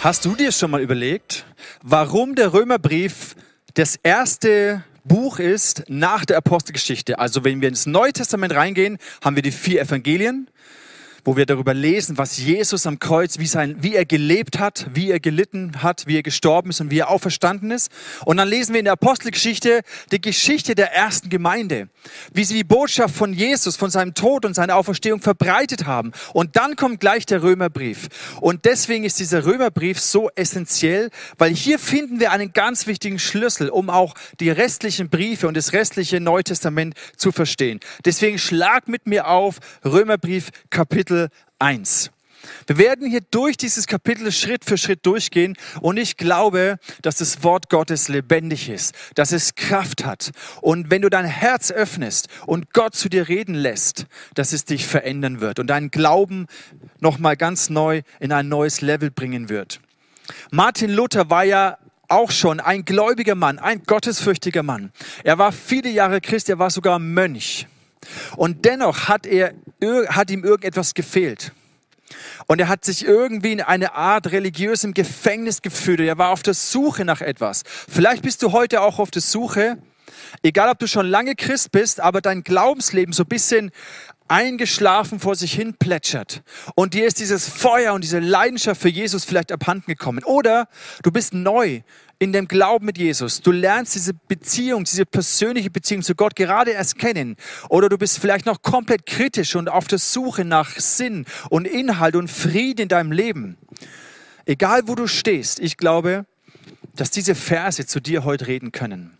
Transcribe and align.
Hast 0.00 0.24
du 0.24 0.36
dir 0.36 0.52
schon 0.52 0.70
mal 0.70 0.80
überlegt, 0.80 1.44
warum 1.82 2.36
der 2.36 2.52
Römerbrief 2.52 3.34
das 3.74 3.96
erste 4.00 4.84
Buch 5.02 5.40
ist 5.40 5.82
nach 5.88 6.24
der 6.24 6.36
Apostelgeschichte? 6.36 7.18
Also 7.18 7.42
wenn 7.42 7.60
wir 7.60 7.68
ins 7.68 7.84
Neue 7.84 8.12
Testament 8.12 8.54
reingehen, 8.54 8.98
haben 9.24 9.34
wir 9.34 9.42
die 9.42 9.50
vier 9.50 9.80
Evangelien 9.80 10.48
wo 11.24 11.36
wir 11.36 11.46
darüber 11.46 11.74
lesen, 11.74 12.18
was 12.18 12.38
Jesus 12.38 12.86
am 12.86 12.98
Kreuz, 12.98 13.38
wie, 13.38 13.46
sein, 13.46 13.76
wie 13.80 13.94
er 13.94 14.04
gelebt 14.04 14.58
hat, 14.58 14.86
wie 14.94 15.10
er 15.10 15.20
gelitten 15.20 15.82
hat, 15.82 16.06
wie 16.06 16.16
er 16.16 16.22
gestorben 16.22 16.70
ist 16.70 16.80
und 16.80 16.90
wie 16.90 16.98
er 16.98 17.10
auferstanden 17.10 17.70
ist. 17.70 17.90
Und 18.24 18.36
dann 18.36 18.48
lesen 18.48 18.72
wir 18.72 18.78
in 18.78 18.84
der 18.84 18.94
Apostelgeschichte 18.94 19.82
die 20.12 20.20
Geschichte 20.20 20.74
der 20.74 20.94
ersten 20.94 21.28
Gemeinde, 21.28 21.88
wie 22.32 22.44
sie 22.44 22.54
die 22.54 22.64
Botschaft 22.64 23.14
von 23.14 23.32
Jesus, 23.32 23.76
von 23.76 23.90
seinem 23.90 24.14
Tod 24.14 24.44
und 24.44 24.54
seiner 24.54 24.76
Auferstehung 24.76 25.20
verbreitet 25.20 25.86
haben. 25.86 26.12
Und 26.32 26.56
dann 26.56 26.76
kommt 26.76 27.00
gleich 27.00 27.26
der 27.26 27.42
Römerbrief. 27.42 28.08
Und 28.40 28.64
deswegen 28.64 29.04
ist 29.04 29.18
dieser 29.18 29.44
Römerbrief 29.44 30.00
so 30.00 30.30
essentiell, 30.34 31.10
weil 31.36 31.54
hier 31.54 31.78
finden 31.78 32.20
wir 32.20 32.32
einen 32.32 32.52
ganz 32.52 32.86
wichtigen 32.86 33.18
Schlüssel, 33.18 33.68
um 33.68 33.90
auch 33.90 34.14
die 34.40 34.50
restlichen 34.50 35.08
Briefe 35.08 35.48
und 35.48 35.56
das 35.56 35.72
restliche 35.72 36.20
Neue 36.20 36.44
Testament 36.44 36.94
zu 37.16 37.32
verstehen. 37.32 37.80
Deswegen 38.04 38.38
schlag 38.38 38.88
mit 38.88 39.06
mir 39.06 39.28
auf 39.28 39.58
Römerbrief 39.84 40.50
Kapitel 40.70 41.07
Kapitel 41.08 41.30
1. 41.58 42.10
Wir 42.66 42.76
werden 42.76 43.08
hier 43.08 43.22
durch 43.22 43.56
dieses 43.56 43.86
Kapitel 43.86 44.30
Schritt 44.30 44.66
für 44.66 44.76
Schritt 44.76 45.06
durchgehen 45.06 45.56
und 45.80 45.96
ich 45.96 46.18
glaube, 46.18 46.76
dass 47.00 47.16
das 47.16 47.42
Wort 47.42 47.70
Gottes 47.70 48.08
lebendig 48.08 48.68
ist, 48.68 48.94
dass 49.14 49.32
es 49.32 49.54
Kraft 49.54 50.04
hat. 50.04 50.32
Und 50.60 50.90
wenn 50.90 51.00
du 51.00 51.08
dein 51.08 51.24
Herz 51.24 51.70
öffnest 51.70 52.28
und 52.44 52.74
Gott 52.74 52.94
zu 52.94 53.08
dir 53.08 53.26
reden 53.26 53.54
lässt, 53.54 54.04
dass 54.34 54.52
es 54.52 54.66
dich 54.66 54.86
verändern 54.86 55.40
wird 55.40 55.58
und 55.60 55.68
deinen 55.68 55.90
Glauben 55.90 56.46
nochmal 57.00 57.38
ganz 57.38 57.70
neu 57.70 58.02
in 58.20 58.30
ein 58.30 58.50
neues 58.50 58.82
Level 58.82 59.10
bringen 59.10 59.48
wird. 59.48 59.80
Martin 60.50 60.90
Luther 60.90 61.30
war 61.30 61.44
ja 61.44 61.78
auch 62.08 62.30
schon 62.30 62.60
ein 62.60 62.84
gläubiger 62.84 63.34
Mann, 63.34 63.58
ein 63.58 63.82
gottesfürchtiger 63.84 64.62
Mann. 64.62 64.92
Er 65.24 65.38
war 65.38 65.52
viele 65.52 65.88
Jahre 65.88 66.20
Christ, 66.20 66.50
er 66.50 66.58
war 66.58 66.68
sogar 66.68 66.98
Mönch. 66.98 67.66
Und 68.36 68.64
dennoch 68.64 69.08
hat, 69.08 69.26
er, 69.26 69.54
hat 70.08 70.30
ihm 70.30 70.44
irgendetwas 70.44 70.94
gefehlt. 70.94 71.52
Und 72.46 72.60
er 72.60 72.68
hat 72.68 72.84
sich 72.84 73.04
irgendwie 73.04 73.52
in 73.52 73.60
eine 73.60 73.94
Art 73.94 74.32
religiösem 74.32 74.94
Gefängnis 74.94 75.62
gefühlt. 75.62 76.00
Er 76.00 76.18
war 76.18 76.30
auf 76.30 76.42
der 76.42 76.54
Suche 76.54 77.04
nach 77.04 77.20
etwas. 77.20 77.64
Vielleicht 77.66 78.22
bist 78.22 78.42
du 78.42 78.52
heute 78.52 78.80
auch 78.80 78.98
auf 78.98 79.10
der 79.10 79.22
Suche, 79.22 79.78
egal 80.42 80.70
ob 80.70 80.78
du 80.78 80.86
schon 80.86 81.06
lange 81.06 81.34
Christ 81.34 81.72
bist, 81.72 82.00
aber 82.00 82.20
dein 82.20 82.42
Glaubensleben 82.42 83.12
so 83.12 83.24
ein 83.24 83.28
bisschen 83.28 83.70
eingeschlafen 84.28 85.20
vor 85.20 85.34
sich 85.34 85.52
hin 85.52 85.74
plätschert. 85.74 86.42
Und 86.74 86.94
dir 86.94 87.06
ist 87.06 87.18
dieses 87.18 87.48
Feuer 87.48 87.94
und 87.94 88.04
diese 88.04 88.18
Leidenschaft 88.18 88.80
für 88.80 88.88
Jesus 88.88 89.24
vielleicht 89.24 89.52
abhanden 89.52 89.86
gekommen. 89.86 90.22
Oder 90.24 90.68
du 91.02 91.10
bist 91.10 91.34
neu 91.34 91.82
in 92.18 92.32
dem 92.32 92.48
Glauben 92.48 92.86
mit 92.86 92.98
Jesus. 92.98 93.40
Du 93.40 93.52
lernst 93.52 93.94
diese 93.94 94.14
Beziehung, 94.14 94.84
diese 94.84 95.06
persönliche 95.06 95.70
Beziehung 95.70 96.02
zu 96.02 96.14
Gott 96.14 96.34
gerade 96.34 96.72
erst 96.72 96.98
kennen. 96.98 97.36
Oder 97.68 97.88
du 97.88 97.98
bist 97.98 98.18
vielleicht 98.18 98.46
noch 98.46 98.62
komplett 98.62 99.06
kritisch 99.06 99.54
und 99.56 99.68
auf 99.68 99.86
der 99.86 99.98
Suche 99.98 100.44
nach 100.44 100.70
Sinn 100.78 101.26
und 101.50 101.66
Inhalt 101.66 102.16
und 102.16 102.28
Frieden 102.28 102.82
in 102.82 102.88
deinem 102.88 103.12
Leben. 103.12 103.56
Egal 104.46 104.88
wo 104.88 104.94
du 104.94 105.06
stehst, 105.06 105.60
ich 105.60 105.76
glaube, 105.76 106.26
dass 106.96 107.10
diese 107.10 107.34
Verse 107.34 107.86
zu 107.86 108.00
dir 108.00 108.24
heute 108.24 108.46
reden 108.46 108.72
können 108.72 109.17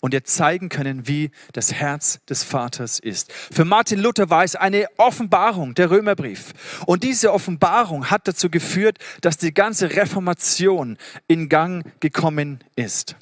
und 0.00 0.14
dir 0.14 0.24
zeigen 0.24 0.68
können, 0.68 1.06
wie 1.06 1.30
das 1.52 1.72
Herz 1.72 2.20
des 2.28 2.42
Vaters 2.42 2.98
ist. 2.98 3.32
Für 3.32 3.64
Martin 3.64 3.98
Luther 3.98 4.30
war 4.30 4.44
es 4.44 4.56
eine 4.56 4.86
Offenbarung, 4.96 5.74
der 5.74 5.90
Römerbrief. 5.90 6.52
Und 6.86 7.02
diese 7.02 7.32
Offenbarung 7.32 8.10
hat 8.10 8.28
dazu 8.28 8.50
geführt, 8.50 8.98
dass 9.20 9.36
die 9.36 9.54
ganze 9.54 9.94
Reformation 9.96 10.98
in 11.28 11.48
Gang 11.48 11.84
gekommen 12.00 12.60
ist. 12.76 13.16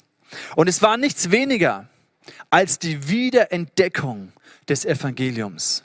Und 0.55 0.67
es 0.69 0.81
war 0.81 0.97
nichts 0.97 1.31
weniger 1.31 1.89
als 2.49 2.79
die 2.79 3.09
Wiederentdeckung 3.09 4.31
des 4.69 4.85
Evangeliums. 4.85 5.83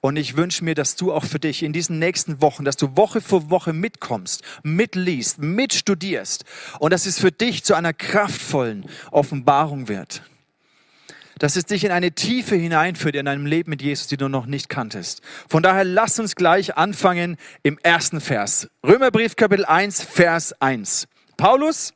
Und 0.00 0.16
ich 0.16 0.36
wünsche 0.36 0.64
mir, 0.64 0.74
dass 0.74 0.96
du 0.96 1.12
auch 1.12 1.24
für 1.24 1.38
dich 1.38 1.62
in 1.62 1.72
diesen 1.72 1.98
nächsten 1.98 2.40
Wochen, 2.40 2.64
dass 2.64 2.76
du 2.76 2.96
Woche 2.96 3.20
für 3.20 3.50
Woche 3.50 3.72
mitkommst, 3.72 4.42
mitliest, 4.62 5.38
mitstudierst 5.38 6.44
und 6.78 6.92
dass 6.92 7.06
es 7.06 7.18
für 7.18 7.32
dich 7.32 7.64
zu 7.64 7.74
einer 7.74 7.92
kraftvollen 7.92 8.86
Offenbarung 9.10 9.88
wird. 9.88 10.22
Dass 11.38 11.56
es 11.56 11.66
dich 11.66 11.84
in 11.84 11.90
eine 11.90 12.12
Tiefe 12.12 12.56
hineinführt 12.56 13.14
in 13.14 13.26
deinem 13.26 13.44
Leben 13.44 13.70
mit 13.70 13.82
Jesus, 13.82 14.06
die 14.06 14.16
du 14.16 14.28
noch 14.28 14.46
nicht 14.46 14.70
kanntest. 14.70 15.20
Von 15.48 15.62
daher 15.62 15.84
lass 15.84 16.18
uns 16.18 16.34
gleich 16.34 16.76
anfangen 16.76 17.36
im 17.62 17.78
ersten 17.82 18.20
Vers. 18.20 18.68
Römerbrief 18.82 19.36
Kapitel 19.36 19.66
1, 19.66 20.02
Vers 20.02 20.54
1. 20.62 21.08
Paulus, 21.36 21.92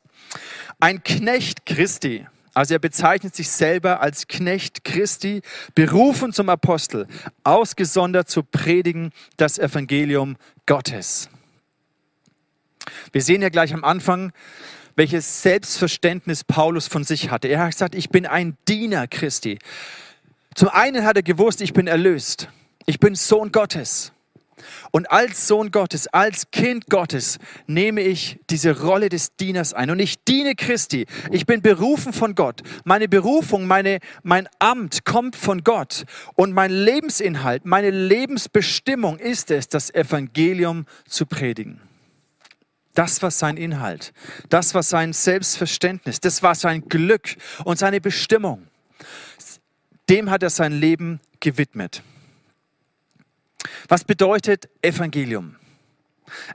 ein 0.79 1.03
Knecht 1.03 1.65
Christi 1.65 2.27
also 2.53 2.73
er 2.73 2.79
bezeichnet 2.79 3.35
sich 3.35 3.49
selber 3.49 4.01
als 4.01 4.27
Knecht 4.27 4.83
Christi, 4.83 5.41
berufen 5.73 6.33
zum 6.33 6.49
Apostel, 6.49 7.07
ausgesondert 7.43 8.29
zu 8.29 8.43
predigen 8.43 9.11
das 9.37 9.57
Evangelium 9.57 10.35
Gottes. 10.65 11.29
Wir 13.11 13.21
sehen 13.21 13.41
ja 13.41 13.49
gleich 13.49 13.73
am 13.73 13.83
Anfang, 13.83 14.33
welches 14.95 15.41
Selbstverständnis 15.41 16.43
Paulus 16.43 16.87
von 16.87 17.03
sich 17.03 17.31
hatte. 17.31 17.47
Er 17.47 17.59
hat 17.59 17.71
gesagt, 17.71 17.95
ich 17.95 18.09
bin 18.09 18.25
ein 18.25 18.57
Diener 18.67 19.07
Christi. 19.07 19.59
Zum 20.55 20.69
einen 20.69 21.05
hat 21.05 21.15
er 21.15 21.23
gewusst, 21.23 21.61
ich 21.61 21.73
bin 21.73 21.87
erlöst. 21.87 22.49
Ich 22.85 22.99
bin 22.99 23.15
Sohn 23.15 23.51
Gottes. 23.51 24.11
Und 24.91 25.11
als 25.11 25.47
Sohn 25.47 25.71
Gottes, 25.71 26.07
als 26.07 26.51
Kind 26.51 26.87
Gottes 26.89 27.37
nehme 27.67 28.01
ich 28.01 28.39
diese 28.49 28.81
Rolle 28.81 29.09
des 29.09 29.35
Dieners 29.35 29.73
ein. 29.73 29.89
Und 29.89 29.99
ich 29.99 30.23
diene 30.23 30.55
Christi. 30.55 31.05
Ich 31.31 31.45
bin 31.45 31.61
berufen 31.61 32.13
von 32.13 32.35
Gott. 32.35 32.61
Meine 32.83 33.07
Berufung, 33.07 33.67
meine, 33.67 33.99
mein 34.23 34.47
Amt 34.59 35.05
kommt 35.05 35.35
von 35.35 35.63
Gott. 35.63 36.05
Und 36.35 36.53
mein 36.53 36.71
Lebensinhalt, 36.71 37.65
meine 37.65 37.89
Lebensbestimmung 37.89 39.19
ist 39.19 39.51
es, 39.51 39.67
das 39.67 39.93
Evangelium 39.93 40.85
zu 41.07 41.25
predigen. 41.25 41.81
Das 42.93 43.21
war 43.21 43.31
sein 43.31 43.57
Inhalt. 43.57 44.13
Das 44.49 44.73
war 44.73 44.83
sein 44.83 45.13
Selbstverständnis. 45.13 46.19
Das 46.19 46.43
war 46.43 46.55
sein 46.55 46.81
Glück 46.89 47.35
und 47.63 47.79
seine 47.79 48.01
Bestimmung. 48.01 48.67
Dem 50.09 50.29
hat 50.29 50.43
er 50.43 50.49
sein 50.49 50.73
Leben 50.73 51.21
gewidmet. 51.39 52.03
Was 53.87 54.03
bedeutet 54.03 54.69
Evangelium? 54.81 55.55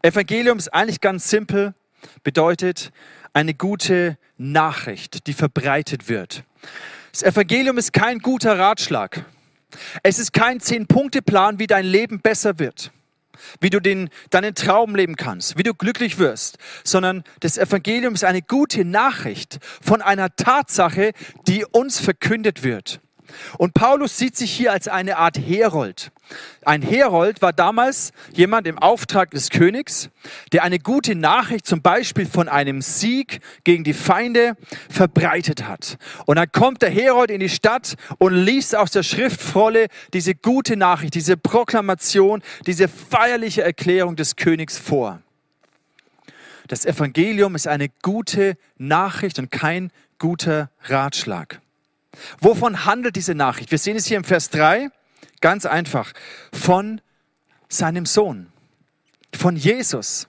Evangelium 0.02 0.58
ist 0.58 0.72
eigentlich 0.72 1.00
ganz 1.00 1.28
simpel, 1.28 1.74
bedeutet 2.22 2.92
eine 3.32 3.54
gute 3.54 4.16
Nachricht, 4.38 5.26
die 5.26 5.32
verbreitet 5.32 6.08
wird. 6.08 6.44
Das 7.12 7.22
Evangelium 7.22 7.78
ist 7.78 7.92
kein 7.92 8.18
guter 8.18 8.58
Ratschlag. 8.58 9.24
Es 10.02 10.18
ist 10.18 10.32
kein 10.32 10.60
Zehn-Punkte-Plan, 10.60 11.58
wie 11.58 11.66
dein 11.66 11.84
Leben 11.84 12.20
besser 12.20 12.58
wird, 12.58 12.92
wie 13.60 13.70
du 13.70 13.80
den, 13.80 14.10
deinen 14.30 14.54
Traum 14.54 14.94
leben 14.94 15.16
kannst, 15.16 15.58
wie 15.58 15.62
du 15.62 15.74
glücklich 15.74 16.18
wirst, 16.18 16.58
sondern 16.84 17.24
das 17.40 17.58
Evangelium 17.58 18.14
ist 18.14 18.24
eine 18.24 18.42
gute 18.42 18.84
Nachricht 18.84 19.58
von 19.82 20.02
einer 20.02 20.34
Tatsache, 20.36 21.12
die 21.46 21.64
uns 21.64 22.00
verkündet 22.00 22.62
wird. 22.62 23.00
Und 23.58 23.74
Paulus 23.74 24.16
sieht 24.18 24.36
sich 24.36 24.52
hier 24.52 24.72
als 24.72 24.88
eine 24.88 25.16
Art 25.16 25.38
Herold. 25.38 26.12
Ein 26.64 26.82
Herold 26.82 27.42
war 27.42 27.52
damals 27.52 28.12
jemand 28.32 28.66
im 28.66 28.78
Auftrag 28.78 29.30
des 29.30 29.50
Königs, 29.50 30.10
der 30.52 30.64
eine 30.64 30.78
gute 30.78 31.14
Nachricht 31.14 31.66
zum 31.66 31.80
Beispiel 31.80 32.26
von 32.26 32.48
einem 32.48 32.82
Sieg 32.82 33.40
gegen 33.64 33.84
die 33.84 33.92
Feinde 33.92 34.56
verbreitet 34.90 35.68
hat. 35.68 35.98
Und 36.24 36.36
dann 36.36 36.50
kommt 36.50 36.82
der 36.82 36.90
Herold 36.90 37.30
in 37.30 37.40
die 37.40 37.48
Stadt 37.48 37.94
und 38.18 38.34
liest 38.34 38.74
aus 38.74 38.90
der 38.90 39.04
Schriftrolle 39.04 39.86
diese 40.12 40.34
gute 40.34 40.76
Nachricht, 40.76 41.14
diese 41.14 41.36
Proklamation, 41.36 42.42
diese 42.66 42.88
feierliche 42.88 43.62
Erklärung 43.62 44.16
des 44.16 44.34
Königs 44.34 44.76
vor. 44.78 45.20
Das 46.66 46.84
Evangelium 46.84 47.54
ist 47.54 47.68
eine 47.68 47.88
gute 48.02 48.56
Nachricht 48.76 49.38
und 49.38 49.52
kein 49.52 49.92
guter 50.18 50.70
Ratschlag. 50.82 51.60
Wovon 52.40 52.84
handelt 52.84 53.14
diese 53.14 53.34
Nachricht? 53.34 53.70
Wir 53.70 53.78
sehen 53.78 53.96
es 53.96 54.06
hier 54.06 54.16
im 54.16 54.24
Vers 54.24 54.50
3, 54.50 54.90
ganz 55.40 55.66
einfach, 55.66 56.12
von 56.52 57.00
seinem 57.68 58.06
Sohn, 58.06 58.52
von 59.34 59.56
Jesus. 59.56 60.28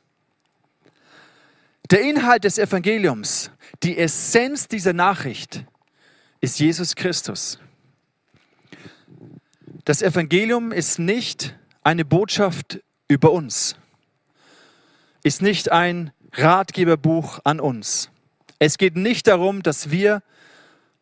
Der 1.90 2.02
Inhalt 2.02 2.44
des 2.44 2.58
Evangeliums, 2.58 3.52
die 3.84 3.98
Essenz 3.98 4.68
dieser 4.68 4.94
Nachricht 4.94 5.64
ist 6.42 6.60
Jesus 6.60 6.96
Christus. 6.96 7.60
Das 9.86 10.02
Evangelium 10.02 10.74
ist 10.74 11.00
nicht 11.00 11.56
eine 11.84 12.04
Botschaft 12.04 12.84
über 13.08 13.32
uns, 13.32 13.78
ist 15.24 15.42
nicht 15.42 15.72
ein 15.72 16.12
Ratgeberbuch 16.34 17.40
an 17.46 17.62
uns. 17.62 18.10
Es 18.60 18.78
geht 18.78 18.98
nicht 18.98 19.28
darum, 19.28 19.64
dass 19.64 19.90
wir 19.90 20.24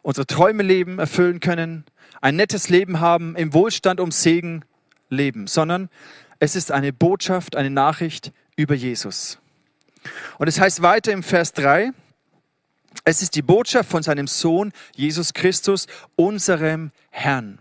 unsere 0.04 0.28
Träume 0.28 0.62
leben, 0.62 1.00
erfüllen 1.00 1.40
können, 1.40 1.86
ein 2.26 2.38
nettes 2.38 2.70
Leben 2.70 3.02
haben, 3.02 3.36
im 3.36 3.54
Wohlstand 3.54 4.00
um 4.00 4.10
Segen 4.10 4.66
leben, 5.10 5.46
sondern 5.46 5.90
es 6.40 6.56
ist 6.56 6.72
eine 6.72 6.92
Botschaft, 6.92 7.56
eine 7.56 7.70
Nachricht 7.70 8.32
über 8.56 8.74
Jesus. 8.74 9.38
Und 10.40 10.48
es 10.48 10.60
heißt 10.60 10.82
weiter 10.82 11.12
im 11.12 11.22
Vers 11.22 11.54
3, 11.54 11.92
es 13.04 13.22
ist 13.22 13.36
die 13.36 13.44
Botschaft 13.44 13.92
von 13.92 14.02
seinem 14.02 14.26
Sohn 14.26 14.74
Jesus 14.96 15.36
Christus, 15.36 15.86
unserem 16.16 16.90
Herrn. 17.12 17.60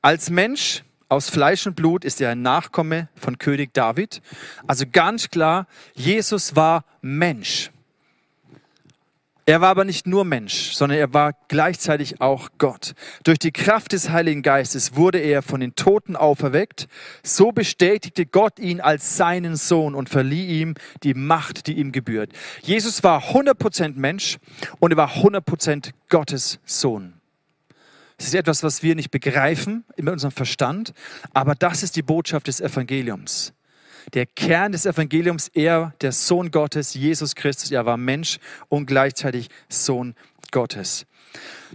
Als 0.00 0.30
Mensch 0.30 0.82
aus 1.10 1.28
Fleisch 1.28 1.66
und 1.66 1.76
Blut 1.76 2.06
ist 2.06 2.18
er 2.22 2.30
ein 2.30 2.40
Nachkomme 2.40 3.10
von 3.14 3.36
König 3.36 3.74
David. 3.74 4.22
Also 4.66 4.86
ganz 4.90 5.28
klar, 5.28 5.66
Jesus 5.94 6.56
war 6.56 6.86
Mensch. 7.02 7.70
Er 9.44 9.60
war 9.60 9.70
aber 9.70 9.84
nicht 9.84 10.06
nur 10.06 10.24
Mensch, 10.24 10.72
sondern 10.72 10.98
er 10.98 11.12
war 11.12 11.32
gleichzeitig 11.48 12.20
auch 12.20 12.50
Gott. 12.58 12.92
Durch 13.24 13.40
die 13.40 13.50
Kraft 13.50 13.90
des 13.92 14.10
Heiligen 14.10 14.42
Geistes 14.42 14.94
wurde 14.94 15.18
er 15.18 15.42
von 15.42 15.58
den 15.58 15.74
Toten 15.74 16.14
auferweckt. 16.14 16.86
So 17.24 17.50
bestätigte 17.50 18.24
Gott 18.24 18.60
ihn 18.60 18.80
als 18.80 19.16
seinen 19.16 19.56
Sohn 19.56 19.96
und 19.96 20.08
verlieh 20.08 20.60
ihm 20.60 20.74
die 21.02 21.14
Macht, 21.14 21.66
die 21.66 21.72
ihm 21.72 21.90
gebührt. 21.90 22.30
Jesus 22.62 23.02
war 23.02 23.20
100% 23.20 23.94
Mensch 23.96 24.38
und 24.78 24.92
er 24.92 24.96
war 24.96 25.10
100% 25.10 25.90
Gottes 26.08 26.60
Sohn. 26.64 27.14
Es 28.18 28.26
ist 28.26 28.34
etwas, 28.36 28.62
was 28.62 28.84
wir 28.84 28.94
nicht 28.94 29.10
begreifen 29.10 29.84
in 29.96 30.08
unserem 30.08 30.30
Verstand, 30.30 30.92
aber 31.34 31.56
das 31.56 31.82
ist 31.82 31.96
die 31.96 32.02
Botschaft 32.02 32.46
des 32.46 32.60
Evangeliums 32.60 33.52
der 34.14 34.26
Kern 34.26 34.72
des 34.72 34.86
Evangeliums, 34.86 35.48
er, 35.48 35.94
der 36.00 36.12
Sohn 36.12 36.50
Gottes, 36.50 36.94
Jesus 36.94 37.34
Christus, 37.34 37.70
er 37.70 37.86
war 37.86 37.96
Mensch 37.96 38.38
und 38.68 38.86
gleichzeitig 38.86 39.48
Sohn 39.68 40.14
Gottes. 40.50 41.06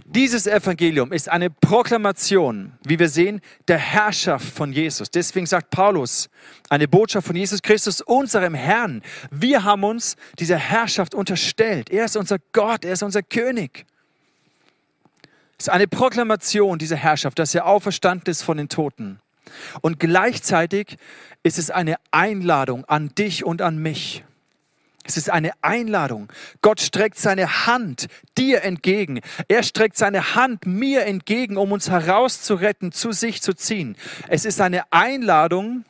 Dieses 0.04 0.46
Evangelium 0.46 1.12
ist 1.12 1.28
eine 1.28 1.50
Proklamation, 1.50 2.72
wie 2.84 2.98
wir 2.98 3.08
sehen, 3.08 3.40
der 3.66 3.78
Herrschaft 3.78 4.46
von 4.46 4.72
Jesus. 4.72 5.10
Deswegen 5.10 5.46
sagt 5.46 5.70
Paulus, 5.70 6.30
eine 6.68 6.86
Botschaft 6.86 7.26
von 7.26 7.36
Jesus 7.36 7.60
Christus, 7.60 8.00
unserem 8.00 8.54
Herrn. 8.54 9.02
Wir 9.30 9.64
haben 9.64 9.84
uns 9.84 10.16
dieser 10.38 10.56
Herrschaft 10.56 11.14
unterstellt. 11.14 11.90
Er 11.90 12.04
ist 12.04 12.16
unser 12.16 12.38
Gott, 12.52 12.84
er 12.84 12.92
ist 12.92 13.02
unser 13.02 13.22
König. 13.22 13.84
Es 15.58 15.66
ist 15.66 15.70
eine 15.70 15.88
Proklamation 15.88 16.78
dieser 16.78 16.96
Herrschaft, 16.96 17.38
dass 17.38 17.54
er 17.54 17.66
auferstanden 17.66 18.30
ist 18.30 18.42
von 18.42 18.56
den 18.56 18.68
Toten. 18.68 19.18
Und 19.80 19.98
gleichzeitig 20.00 20.96
ist 21.42 21.58
es 21.58 21.70
eine 21.70 21.96
Einladung 22.10 22.84
an 22.84 23.14
dich 23.14 23.44
und 23.44 23.62
an 23.62 23.78
mich. 23.78 24.24
Es 25.08 25.16
ist 25.16 25.30
eine 25.30 25.52
Einladung. 25.62 26.30
Gott 26.60 26.82
streckt 26.82 27.18
seine 27.18 27.66
Hand 27.66 28.08
dir 28.36 28.62
entgegen. 28.62 29.20
Er 29.48 29.62
streckt 29.62 29.96
seine 29.96 30.34
Hand 30.34 30.66
mir 30.66 31.06
entgegen, 31.06 31.56
um 31.56 31.72
uns 31.72 31.88
herauszuretten, 31.88 32.92
zu 32.92 33.12
sich 33.12 33.40
zu 33.40 33.54
ziehen. 33.54 33.96
Es 34.28 34.44
ist 34.44 34.60
eine 34.60 34.92
Einladung, 34.92 35.86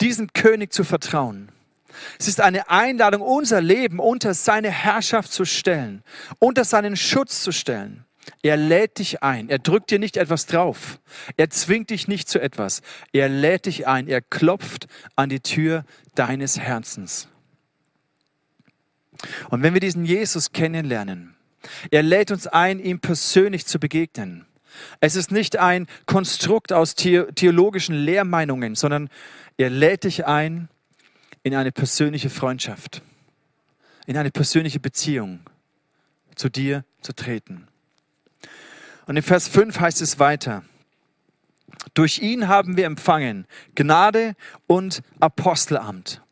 diesem 0.00 0.32
König 0.32 0.72
zu 0.72 0.82
vertrauen. 0.82 1.50
Es 2.18 2.26
ist 2.26 2.40
eine 2.40 2.70
Einladung, 2.70 3.20
unser 3.20 3.60
Leben 3.60 3.98
unter 3.98 4.32
seine 4.32 4.70
Herrschaft 4.70 5.30
zu 5.30 5.44
stellen, 5.44 6.02
unter 6.38 6.64
seinen 6.64 6.96
Schutz 6.96 7.42
zu 7.42 7.52
stellen. 7.52 8.06
Er 8.42 8.56
lädt 8.56 8.98
dich 8.98 9.22
ein. 9.22 9.48
Er 9.48 9.58
drückt 9.58 9.90
dir 9.90 9.98
nicht 9.98 10.16
etwas 10.16 10.46
drauf. 10.46 11.00
Er 11.36 11.50
zwingt 11.50 11.90
dich 11.90 12.08
nicht 12.08 12.28
zu 12.28 12.40
etwas. 12.40 12.82
Er 13.12 13.28
lädt 13.28 13.66
dich 13.66 13.86
ein. 13.86 14.08
Er 14.08 14.20
klopft 14.20 14.86
an 15.16 15.28
die 15.28 15.40
Tür 15.40 15.84
deines 16.14 16.58
Herzens. 16.58 17.28
Und 19.50 19.62
wenn 19.62 19.74
wir 19.74 19.80
diesen 19.80 20.04
Jesus 20.04 20.52
kennenlernen, 20.52 21.34
er 21.90 22.02
lädt 22.02 22.30
uns 22.30 22.46
ein, 22.46 22.80
ihm 22.80 23.00
persönlich 23.00 23.66
zu 23.66 23.78
begegnen. 23.78 24.46
Es 25.00 25.16
ist 25.16 25.30
nicht 25.30 25.58
ein 25.58 25.86
Konstrukt 26.06 26.72
aus 26.72 26.94
theologischen 26.94 27.94
Lehrmeinungen, 27.94 28.74
sondern 28.74 29.10
er 29.56 29.70
lädt 29.70 30.04
dich 30.04 30.26
ein 30.26 30.68
in 31.42 31.54
eine 31.54 31.72
persönliche 31.72 32.30
Freundschaft, 32.30 33.02
in 34.06 34.16
eine 34.16 34.30
persönliche 34.30 34.80
Beziehung 34.80 35.40
zu 36.34 36.48
dir 36.48 36.84
zu 37.00 37.12
treten. 37.14 37.68
Und 39.12 39.16
in 39.16 39.22
Vers 39.22 39.46
5 39.46 39.78
heißt 39.78 40.00
es 40.00 40.18
weiter. 40.18 40.62
Durch 41.92 42.20
ihn 42.20 42.48
haben 42.48 42.78
wir 42.78 42.86
empfangen 42.86 43.46
Gnade 43.74 44.32
und 44.66 45.02
Apostelamt. 45.20 46.22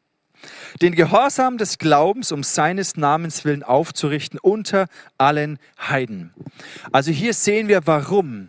Den 0.81 0.95
Gehorsam 0.95 1.59
des 1.59 1.77
Glaubens 1.77 2.33
um 2.33 2.43
seines 2.43 2.97
Namens 2.97 3.45
willen 3.45 3.63
aufzurichten 3.63 4.39
unter 4.41 4.87
allen 5.19 5.59
Heiden. 5.79 6.33
Also 6.91 7.11
hier 7.11 7.35
sehen 7.35 7.69
wir, 7.69 7.87
warum 7.87 8.49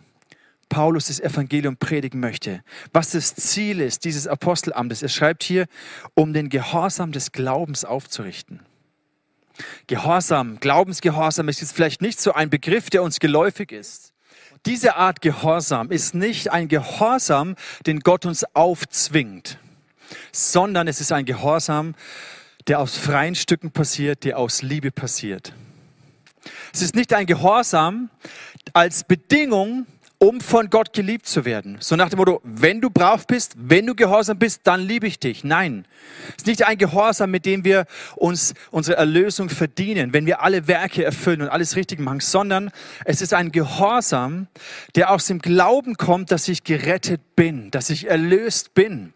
Paulus 0.70 1.08
das 1.08 1.20
Evangelium 1.20 1.76
predigen 1.76 2.18
möchte, 2.18 2.62
was 2.94 3.10
das 3.10 3.34
Ziel 3.34 3.82
ist 3.82 4.06
dieses 4.06 4.26
Apostelamtes. 4.26 5.02
Er 5.02 5.10
schreibt 5.10 5.42
hier, 5.42 5.66
um 6.14 6.32
den 6.32 6.48
Gehorsam 6.48 7.12
des 7.12 7.32
Glaubens 7.32 7.84
aufzurichten. 7.84 8.60
Gehorsam, 9.88 10.58
Glaubensgehorsam 10.58 11.50
ist 11.50 11.60
jetzt 11.60 11.74
vielleicht 11.74 12.00
nicht 12.00 12.18
so 12.18 12.32
ein 12.32 12.48
Begriff, 12.48 12.88
der 12.88 13.02
uns 13.02 13.20
geläufig 13.20 13.72
ist. 13.72 14.11
Diese 14.66 14.94
Art 14.96 15.20
Gehorsam 15.20 15.90
ist 15.90 16.14
nicht 16.14 16.52
ein 16.52 16.68
Gehorsam, 16.68 17.56
den 17.86 18.00
Gott 18.00 18.26
uns 18.26 18.44
aufzwingt, 18.54 19.58
sondern 20.30 20.86
es 20.86 21.00
ist 21.00 21.10
ein 21.10 21.24
Gehorsam, 21.24 21.94
der 22.68 22.78
aus 22.78 22.96
freien 22.96 23.34
Stücken 23.34 23.72
passiert, 23.72 24.22
der 24.22 24.38
aus 24.38 24.62
Liebe 24.62 24.92
passiert. 24.92 25.52
Es 26.72 26.80
ist 26.80 26.94
nicht 26.94 27.12
ein 27.12 27.26
Gehorsam 27.26 28.08
als 28.72 29.04
Bedingung 29.04 29.86
um 30.22 30.40
von 30.40 30.70
Gott 30.70 30.92
geliebt 30.92 31.26
zu 31.26 31.44
werden. 31.44 31.78
So 31.80 31.96
nach 31.96 32.08
dem 32.08 32.18
Motto, 32.18 32.40
wenn 32.44 32.80
du 32.80 32.90
brav 32.90 33.26
bist, 33.26 33.54
wenn 33.56 33.86
du 33.86 33.96
gehorsam 33.96 34.38
bist, 34.38 34.60
dann 34.62 34.80
liebe 34.80 35.08
ich 35.08 35.18
dich. 35.18 35.42
Nein, 35.42 35.84
es 36.28 36.36
ist 36.36 36.46
nicht 36.46 36.64
ein 36.64 36.78
Gehorsam, 36.78 37.32
mit 37.32 37.44
dem 37.44 37.64
wir 37.64 37.86
uns 38.14 38.54
unsere 38.70 38.96
Erlösung 38.98 39.48
verdienen, 39.48 40.12
wenn 40.12 40.24
wir 40.24 40.40
alle 40.40 40.68
Werke 40.68 41.04
erfüllen 41.04 41.42
und 41.42 41.48
alles 41.48 41.74
richtig 41.74 41.98
machen, 41.98 42.20
sondern 42.20 42.70
es 43.04 43.20
ist 43.20 43.34
ein 43.34 43.50
Gehorsam, 43.50 44.46
der 44.94 45.10
aus 45.10 45.26
dem 45.26 45.40
Glauben 45.40 45.96
kommt, 45.96 46.30
dass 46.30 46.46
ich 46.46 46.62
gerettet 46.62 47.34
bin, 47.34 47.72
dass 47.72 47.90
ich 47.90 48.08
erlöst 48.08 48.74
bin, 48.74 49.14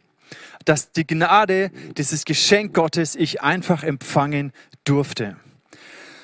dass 0.65 0.91
die 0.91 1.07
Gnade, 1.07 1.71
dieses 1.97 2.25
Geschenk 2.25 2.75
Gottes 2.75 3.15
ich 3.15 3.43
einfach 3.43 3.85
empfangen 3.85 4.53
durfte. 4.83 5.37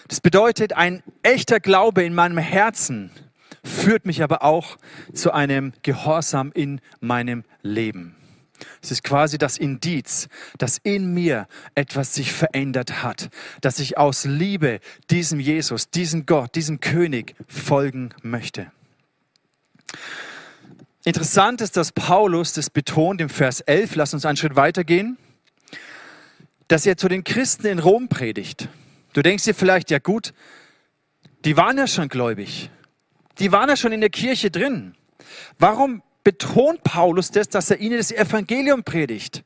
Das 0.08 0.20
bedeutet, 0.20 0.73
ein 0.73 1.05
echter 1.23 1.60
Glaube 1.60 2.03
in 2.03 2.15
meinem 2.15 2.39
Herzen 2.39 3.12
führt 3.64 4.06
mich 4.06 4.22
aber 4.22 4.42
auch 4.42 4.76
zu 5.12 5.32
einem 5.32 5.72
Gehorsam 5.82 6.50
in 6.52 6.81
meinem 7.00 7.44
Leben. 7.62 8.16
Es 8.81 8.90
ist 8.90 9.02
quasi 9.02 9.38
das 9.38 9.58
Indiz, 9.58 10.28
dass 10.58 10.78
in 10.78 11.12
mir 11.12 11.46
etwas 11.74 12.14
sich 12.14 12.32
verändert 12.32 13.02
hat, 13.02 13.31
dass 13.60 13.78
ich 13.78 13.98
aus 13.98 14.24
Liebe 14.24 14.81
diesem 15.10 15.40
Jesus, 15.40 15.90
diesem 15.90 16.26
Gott, 16.26 16.54
diesem 16.54 16.81
König 16.81 17.34
folgen 17.48 18.10
möchte. 18.22 18.70
Interessant 21.04 21.60
ist, 21.60 21.76
dass 21.76 21.90
Paulus 21.92 22.52
das 22.52 22.70
betont 22.70 23.20
im 23.20 23.28
Vers 23.28 23.60
11, 23.60 23.96
lass 23.96 24.14
uns 24.14 24.24
einen 24.24 24.36
Schritt 24.36 24.54
weitergehen, 24.54 25.19
dass 26.69 26.86
er 26.86 26.96
zu 26.96 27.08
den 27.08 27.24
Christen 27.24 27.66
in 27.66 27.78
Rom 27.81 28.08
predigt. 28.08 28.69
Du 29.12 29.22
denkst 29.22 29.44
dir 29.44 29.54
vielleicht, 29.54 29.90
ja 29.90 29.98
gut, 29.98 30.32
die 31.44 31.56
waren 31.56 31.76
ja 31.76 31.86
schon 31.86 32.08
gläubig. 32.08 32.70
Die 33.39 33.53
waren 33.53 33.69
ja 33.69 33.77
schon 33.77 33.93
in 33.93 34.01
der 34.01 34.10
Kirche 34.10 34.51
drin. 34.51 34.94
Warum 35.58 36.03
betont 36.24 36.82
Paulus 36.82 37.31
das, 37.31 37.48
dass 37.48 37.70
er 37.70 37.81
ihnen 37.81 37.96
das 37.96 38.10
Evangelium 38.10 38.84
predigt? 38.84 39.44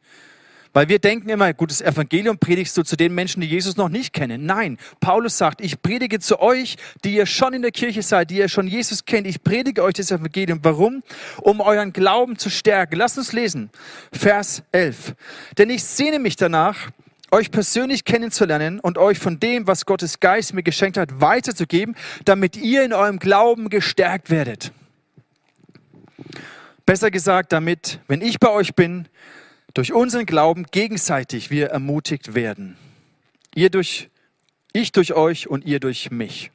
Weil 0.76 0.90
wir 0.90 0.98
denken 0.98 1.30
immer, 1.30 1.54
gutes 1.54 1.80
Evangelium 1.80 2.36
predigst 2.36 2.76
du 2.76 2.82
zu 2.82 2.96
den 2.96 3.14
Menschen, 3.14 3.40
die 3.40 3.46
Jesus 3.46 3.78
noch 3.78 3.88
nicht 3.88 4.12
kennen. 4.12 4.44
Nein, 4.44 4.76
Paulus 5.00 5.38
sagt, 5.38 5.62
ich 5.62 5.80
predige 5.80 6.18
zu 6.18 6.38
euch, 6.38 6.76
die 7.02 7.14
ihr 7.14 7.24
schon 7.24 7.54
in 7.54 7.62
der 7.62 7.70
Kirche 7.70 8.02
seid, 8.02 8.28
die 8.28 8.36
ihr 8.36 8.50
schon 8.50 8.68
Jesus 8.68 9.06
kennt. 9.06 9.26
Ich 9.26 9.42
predige 9.42 9.82
euch 9.82 9.94
das 9.94 10.10
Evangelium. 10.10 10.58
Warum? 10.62 11.02
Um 11.40 11.62
euren 11.62 11.94
Glauben 11.94 12.36
zu 12.36 12.50
stärken. 12.50 12.96
Lasst 12.96 13.16
uns 13.16 13.32
lesen. 13.32 13.70
Vers 14.12 14.64
11. 14.72 15.14
Denn 15.56 15.70
ich 15.70 15.82
sehne 15.82 16.18
mich 16.18 16.36
danach, 16.36 16.90
euch 17.36 17.50
persönlich 17.50 18.04
kennenzulernen 18.04 18.80
und 18.80 18.96
euch 18.96 19.18
von 19.18 19.38
dem, 19.38 19.66
was 19.66 19.84
Gottes 19.84 20.20
Geist 20.20 20.54
mir 20.54 20.62
geschenkt 20.62 20.96
hat, 20.96 21.20
weiterzugeben, 21.20 21.94
damit 22.24 22.56
ihr 22.56 22.82
in 22.82 22.94
eurem 22.94 23.18
Glauben 23.18 23.68
gestärkt 23.68 24.30
werdet. 24.30 24.72
Besser 26.86 27.10
gesagt, 27.10 27.52
damit, 27.52 28.00
wenn 28.08 28.22
ich 28.22 28.40
bei 28.40 28.48
euch 28.48 28.74
bin, 28.74 29.06
durch 29.74 29.92
unseren 29.92 30.24
Glauben 30.24 30.64
gegenseitig 30.70 31.50
wir 31.50 31.66
ermutigt 31.66 32.34
werden. 32.34 32.78
Ihr 33.54 33.68
durch, 33.68 34.08
ich 34.72 34.92
durch 34.92 35.12
euch 35.12 35.46
und 35.48 35.66
ihr 35.66 35.78
durch 35.78 36.10
mich. 36.10 36.50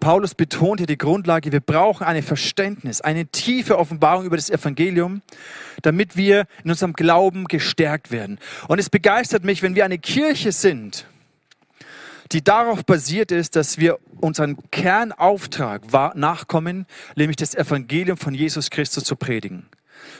Paulus 0.00 0.34
betont 0.34 0.80
hier 0.80 0.86
die 0.86 0.98
Grundlage, 0.98 1.52
wir 1.52 1.60
brauchen 1.60 2.04
ein 2.04 2.22
Verständnis, 2.22 3.00
eine 3.00 3.26
tiefe 3.26 3.78
Offenbarung 3.78 4.24
über 4.24 4.36
das 4.36 4.50
Evangelium, 4.50 5.22
damit 5.82 6.16
wir 6.16 6.46
in 6.64 6.70
unserem 6.70 6.94
Glauben 6.94 7.44
gestärkt 7.44 8.10
werden. 8.10 8.38
Und 8.66 8.78
es 8.78 8.90
begeistert 8.90 9.44
mich, 9.44 9.62
wenn 9.62 9.74
wir 9.74 9.84
eine 9.84 9.98
Kirche 9.98 10.52
sind, 10.52 11.06
die 12.32 12.42
darauf 12.42 12.84
basiert 12.84 13.32
ist, 13.32 13.56
dass 13.56 13.78
wir 13.78 13.98
unseren 14.20 14.56
Kernauftrag 14.70 15.82
nachkommen, 16.14 16.86
nämlich 17.16 17.36
das 17.36 17.54
Evangelium 17.54 18.16
von 18.16 18.34
Jesus 18.34 18.70
Christus 18.70 19.04
zu 19.04 19.16
predigen. 19.16 19.66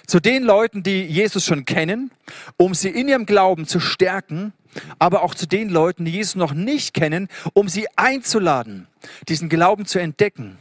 zu 0.06 0.20
den 0.20 0.42
Leuten, 0.42 0.82
die 0.82 1.04
Jesus 1.04 1.44
schon 1.44 1.64
kennen, 1.64 2.10
um 2.56 2.74
sie 2.74 2.88
in 2.88 3.08
ihrem 3.08 3.26
Glauben 3.26 3.66
zu 3.66 3.80
stärken, 3.80 4.52
aber 4.98 5.22
auch 5.22 5.34
zu 5.34 5.46
den 5.46 5.68
Leuten, 5.68 6.04
die 6.04 6.12
Jesus 6.12 6.36
noch 6.36 6.52
nicht 6.52 6.94
kennen, 6.94 7.28
um 7.54 7.68
sie 7.68 7.86
einzuladen, 7.96 8.86
diesen 9.28 9.48
Glauben 9.48 9.86
zu 9.86 9.98
entdecken, 9.98 10.58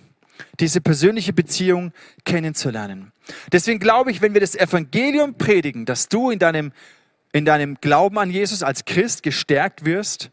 diese 0.59 0.81
persönliche 0.81 1.33
Beziehung 1.33 1.91
kennenzulernen. 2.25 3.11
Deswegen 3.51 3.79
glaube 3.79 4.11
ich, 4.11 4.21
wenn 4.21 4.33
wir 4.33 4.41
das 4.41 4.55
Evangelium 4.55 5.35
predigen, 5.35 5.85
dass 5.85 6.09
du 6.09 6.31
in 6.31 6.39
deinem, 6.39 6.71
in 7.31 7.45
deinem 7.45 7.75
Glauben 7.81 8.17
an 8.17 8.31
Jesus 8.31 8.63
als 8.63 8.85
Christ 8.85 9.23
gestärkt 9.23 9.85
wirst, 9.85 10.31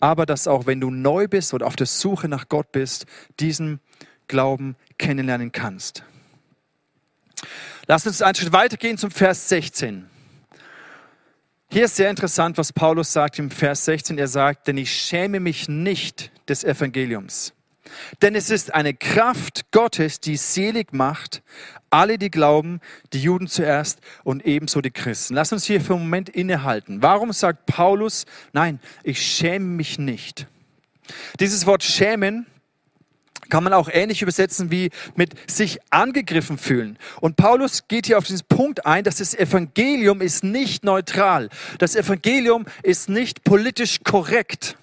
aber 0.00 0.26
dass 0.26 0.46
auch 0.46 0.66
wenn 0.66 0.80
du 0.80 0.90
neu 0.90 1.28
bist 1.28 1.54
oder 1.54 1.66
auf 1.66 1.76
der 1.76 1.86
Suche 1.86 2.28
nach 2.28 2.48
Gott 2.48 2.72
bist, 2.72 3.06
diesen 3.40 3.80
Glauben 4.28 4.76
kennenlernen 4.98 5.52
kannst. 5.52 6.04
Lass 7.86 8.06
uns 8.06 8.22
einen 8.22 8.34
Schritt 8.34 8.52
weitergehen 8.52 8.98
zum 8.98 9.10
Vers 9.10 9.48
16. 9.48 10.06
Hier 11.74 11.86
ist 11.86 11.96
sehr 11.96 12.08
interessant, 12.08 12.56
was 12.56 12.72
Paulus 12.72 13.12
sagt 13.12 13.40
im 13.40 13.50
Vers 13.50 13.86
16. 13.86 14.16
Er 14.16 14.28
sagt, 14.28 14.68
denn 14.68 14.76
ich 14.76 14.92
schäme 14.92 15.40
mich 15.40 15.68
nicht 15.68 16.30
des 16.48 16.62
Evangeliums. 16.62 17.52
Denn 18.22 18.36
es 18.36 18.48
ist 18.48 18.72
eine 18.72 18.94
Kraft 18.94 19.72
Gottes, 19.72 20.20
die 20.20 20.36
selig 20.36 20.92
macht, 20.92 21.42
alle, 21.90 22.16
die 22.16 22.30
glauben, 22.30 22.80
die 23.12 23.18
Juden 23.18 23.48
zuerst 23.48 23.98
und 24.22 24.46
ebenso 24.46 24.82
die 24.82 24.92
Christen. 24.92 25.34
Lass 25.34 25.52
uns 25.52 25.64
hier 25.64 25.80
für 25.80 25.94
einen 25.94 26.04
Moment 26.04 26.28
innehalten. 26.28 27.02
Warum 27.02 27.32
sagt 27.32 27.66
Paulus, 27.66 28.24
nein, 28.52 28.78
ich 29.02 29.20
schäme 29.20 29.64
mich 29.64 29.98
nicht? 29.98 30.46
Dieses 31.40 31.66
Wort 31.66 31.82
schämen 31.82 32.46
kann 33.48 33.64
man 33.64 33.72
auch 33.72 33.88
ähnlich 33.92 34.22
übersetzen 34.22 34.70
wie 34.70 34.90
mit 35.14 35.50
sich 35.50 35.78
angegriffen 35.90 36.58
fühlen. 36.58 36.98
Und 37.20 37.36
Paulus 37.36 37.88
geht 37.88 38.06
hier 38.06 38.18
auf 38.18 38.26
diesen 38.26 38.46
Punkt 38.48 38.86
ein, 38.86 39.04
dass 39.04 39.16
das 39.16 39.34
Evangelium 39.34 40.20
ist 40.20 40.44
nicht 40.44 40.84
neutral. 40.84 41.48
Das 41.78 41.96
Evangelium 41.96 42.66
ist 42.82 43.08
nicht 43.08 43.44
politisch 43.44 44.00
korrekt, 44.04 44.76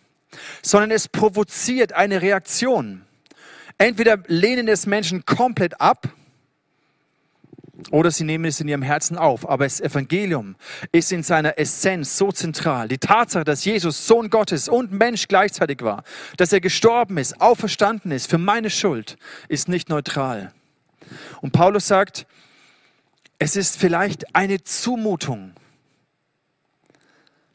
sondern 0.61 0.91
es 0.91 1.07
provoziert 1.07 1.93
eine 1.93 2.21
Reaktion. 2.21 3.03
Entweder 3.77 4.19
lehnen 4.27 4.67
es 4.67 4.85
Menschen 4.85 5.25
komplett 5.25 5.81
ab 5.81 6.07
oder 7.89 8.11
sie 8.11 8.23
nehmen 8.23 8.45
es 8.45 8.59
in 8.59 8.67
ihrem 8.67 8.83
Herzen 8.83 9.17
auf. 9.17 9.49
Aber 9.49 9.65
das 9.65 9.81
Evangelium 9.81 10.55
ist 10.91 11.11
in 11.11 11.23
seiner 11.23 11.57
Essenz 11.57 12.17
so 12.17 12.31
zentral. 12.31 12.87
Die 12.87 12.97
Tatsache, 12.97 13.43
dass 13.43 13.65
Jesus 13.65 14.05
Sohn 14.07 14.29
Gottes 14.29 14.69
und 14.69 14.91
Mensch 14.91 15.27
gleichzeitig 15.27 15.81
war, 15.81 16.03
dass 16.37 16.53
er 16.53 16.61
gestorben 16.61 17.17
ist, 17.17 17.41
auferstanden 17.41 18.11
ist 18.11 18.29
für 18.29 18.37
meine 18.37 18.69
Schuld, 18.69 19.17
ist 19.47 19.67
nicht 19.67 19.89
neutral. 19.89 20.53
Und 21.41 21.51
Paulus 21.51 21.87
sagt, 21.87 22.27
es 23.39 23.55
ist 23.55 23.77
vielleicht 23.77 24.35
eine 24.35 24.63
Zumutung. 24.63 25.53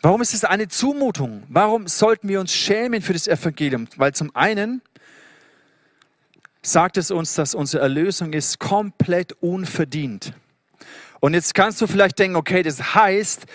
Warum 0.02 0.20
ist 0.20 0.34
es 0.34 0.44
eine 0.44 0.68
Zumutung? 0.68 1.44
Warum 1.48 1.88
sollten 1.88 2.28
wir 2.28 2.40
uns 2.40 2.52
schämen 2.52 3.02
für 3.02 3.12
das 3.12 3.28
Evangelium? 3.28 3.88
Weil 3.96 4.12
zum 4.12 4.34
einen 4.34 4.82
sagt 6.66 6.96
es 6.96 7.10
uns, 7.10 7.34
dass 7.34 7.54
unsere 7.54 7.82
Erlösung 7.82 8.32
ist 8.32 8.58
komplett 8.58 9.32
unverdient. 9.40 10.32
Und 11.20 11.34
jetzt 11.34 11.54
kannst 11.54 11.80
du 11.80 11.86
vielleicht 11.86 12.18
denken, 12.18 12.36
okay, 12.36 12.62
das 12.62 12.94
heißt, 12.94 13.46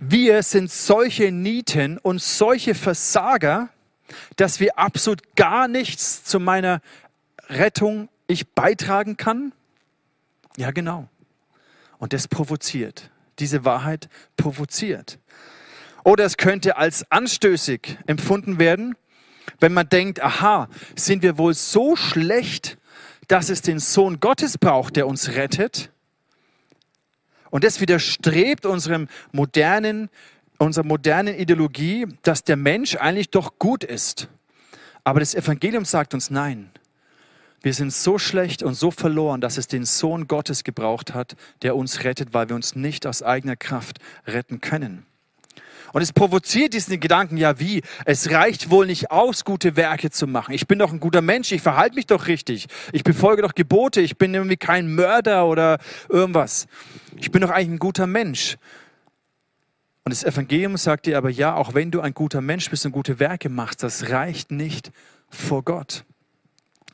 wir 0.00 0.42
sind 0.42 0.70
solche 0.70 1.30
Nieten 1.30 1.98
und 1.98 2.22
solche 2.22 2.74
Versager, 2.74 3.68
dass 4.36 4.60
wir 4.60 4.78
absolut 4.78 5.36
gar 5.36 5.68
nichts 5.68 6.24
zu 6.24 6.40
meiner 6.40 6.80
Rettung 7.48 8.08
ich 8.26 8.48
beitragen 8.48 9.16
kann? 9.16 9.52
Ja, 10.56 10.70
genau. 10.70 11.08
Und 11.98 12.12
das 12.12 12.28
provoziert. 12.28 13.10
Diese 13.38 13.64
Wahrheit 13.64 14.08
provoziert. 14.36 15.18
Oder 16.04 16.24
es 16.24 16.36
könnte 16.36 16.76
als 16.76 17.10
anstößig 17.10 17.98
empfunden 18.06 18.58
werden, 18.58 18.96
wenn 19.58 19.72
man 19.72 19.88
denkt, 19.88 20.22
aha, 20.22 20.68
sind 20.96 21.22
wir 21.22 21.38
wohl 21.38 21.54
so 21.54 21.96
schlecht, 21.96 22.78
dass 23.28 23.48
es 23.48 23.62
den 23.62 23.78
Sohn 23.78 24.20
Gottes 24.20 24.58
braucht, 24.58 24.96
der 24.96 25.06
uns 25.06 25.30
rettet? 25.30 25.90
Und 27.50 27.64
das 27.64 27.80
widerstrebt 27.80 28.64
unserem 28.64 29.08
modernen, 29.32 30.08
unserer 30.58 30.84
modernen 30.84 31.34
Ideologie, 31.34 32.06
dass 32.22 32.44
der 32.44 32.56
Mensch 32.56 32.96
eigentlich 32.96 33.30
doch 33.30 33.58
gut 33.58 33.84
ist. 33.84 34.28
Aber 35.04 35.20
das 35.20 35.34
Evangelium 35.34 35.84
sagt 35.84 36.14
uns 36.14 36.30
nein. 36.30 36.70
Wir 37.62 37.74
sind 37.74 37.92
so 37.92 38.18
schlecht 38.18 38.62
und 38.62 38.74
so 38.74 38.90
verloren, 38.90 39.40
dass 39.40 39.58
es 39.58 39.66
den 39.66 39.84
Sohn 39.84 40.28
Gottes 40.28 40.64
gebraucht 40.64 41.12
hat, 41.12 41.36
der 41.62 41.76
uns 41.76 42.04
rettet, 42.04 42.32
weil 42.32 42.48
wir 42.48 42.56
uns 42.56 42.74
nicht 42.74 43.06
aus 43.06 43.22
eigener 43.22 43.56
Kraft 43.56 43.98
retten 44.26 44.60
können. 44.60 45.04
Und 45.92 46.02
es 46.02 46.12
provoziert 46.12 46.74
diesen 46.74 47.00
Gedanken, 47.00 47.36
ja 47.36 47.58
wie, 47.58 47.82
es 48.04 48.30
reicht 48.30 48.70
wohl 48.70 48.86
nicht 48.86 49.10
aus, 49.10 49.44
gute 49.44 49.76
Werke 49.76 50.10
zu 50.10 50.26
machen. 50.26 50.54
Ich 50.54 50.66
bin 50.66 50.78
doch 50.78 50.92
ein 50.92 51.00
guter 51.00 51.22
Mensch, 51.22 51.50
ich 51.52 51.62
verhalte 51.62 51.96
mich 51.96 52.06
doch 52.06 52.26
richtig. 52.26 52.66
Ich 52.92 53.04
befolge 53.04 53.42
doch 53.42 53.54
Gebote, 53.54 54.00
ich 54.00 54.16
bin 54.18 54.34
irgendwie 54.34 54.56
kein 54.56 54.94
Mörder 54.94 55.46
oder 55.46 55.78
irgendwas. 56.08 56.66
Ich 57.16 57.30
bin 57.30 57.42
doch 57.42 57.50
eigentlich 57.50 57.70
ein 57.70 57.78
guter 57.78 58.06
Mensch. 58.06 58.56
Und 60.04 60.12
das 60.12 60.24
Evangelium 60.24 60.76
sagt 60.76 61.06
dir 61.06 61.18
aber, 61.18 61.30
ja, 61.30 61.54
auch 61.54 61.74
wenn 61.74 61.90
du 61.90 62.00
ein 62.00 62.14
guter 62.14 62.40
Mensch 62.40 62.70
bist 62.70 62.86
und 62.86 62.92
gute 62.92 63.18
Werke 63.18 63.48
machst, 63.48 63.82
das 63.82 64.10
reicht 64.10 64.50
nicht 64.50 64.92
vor 65.28 65.62
Gott. 65.62 66.04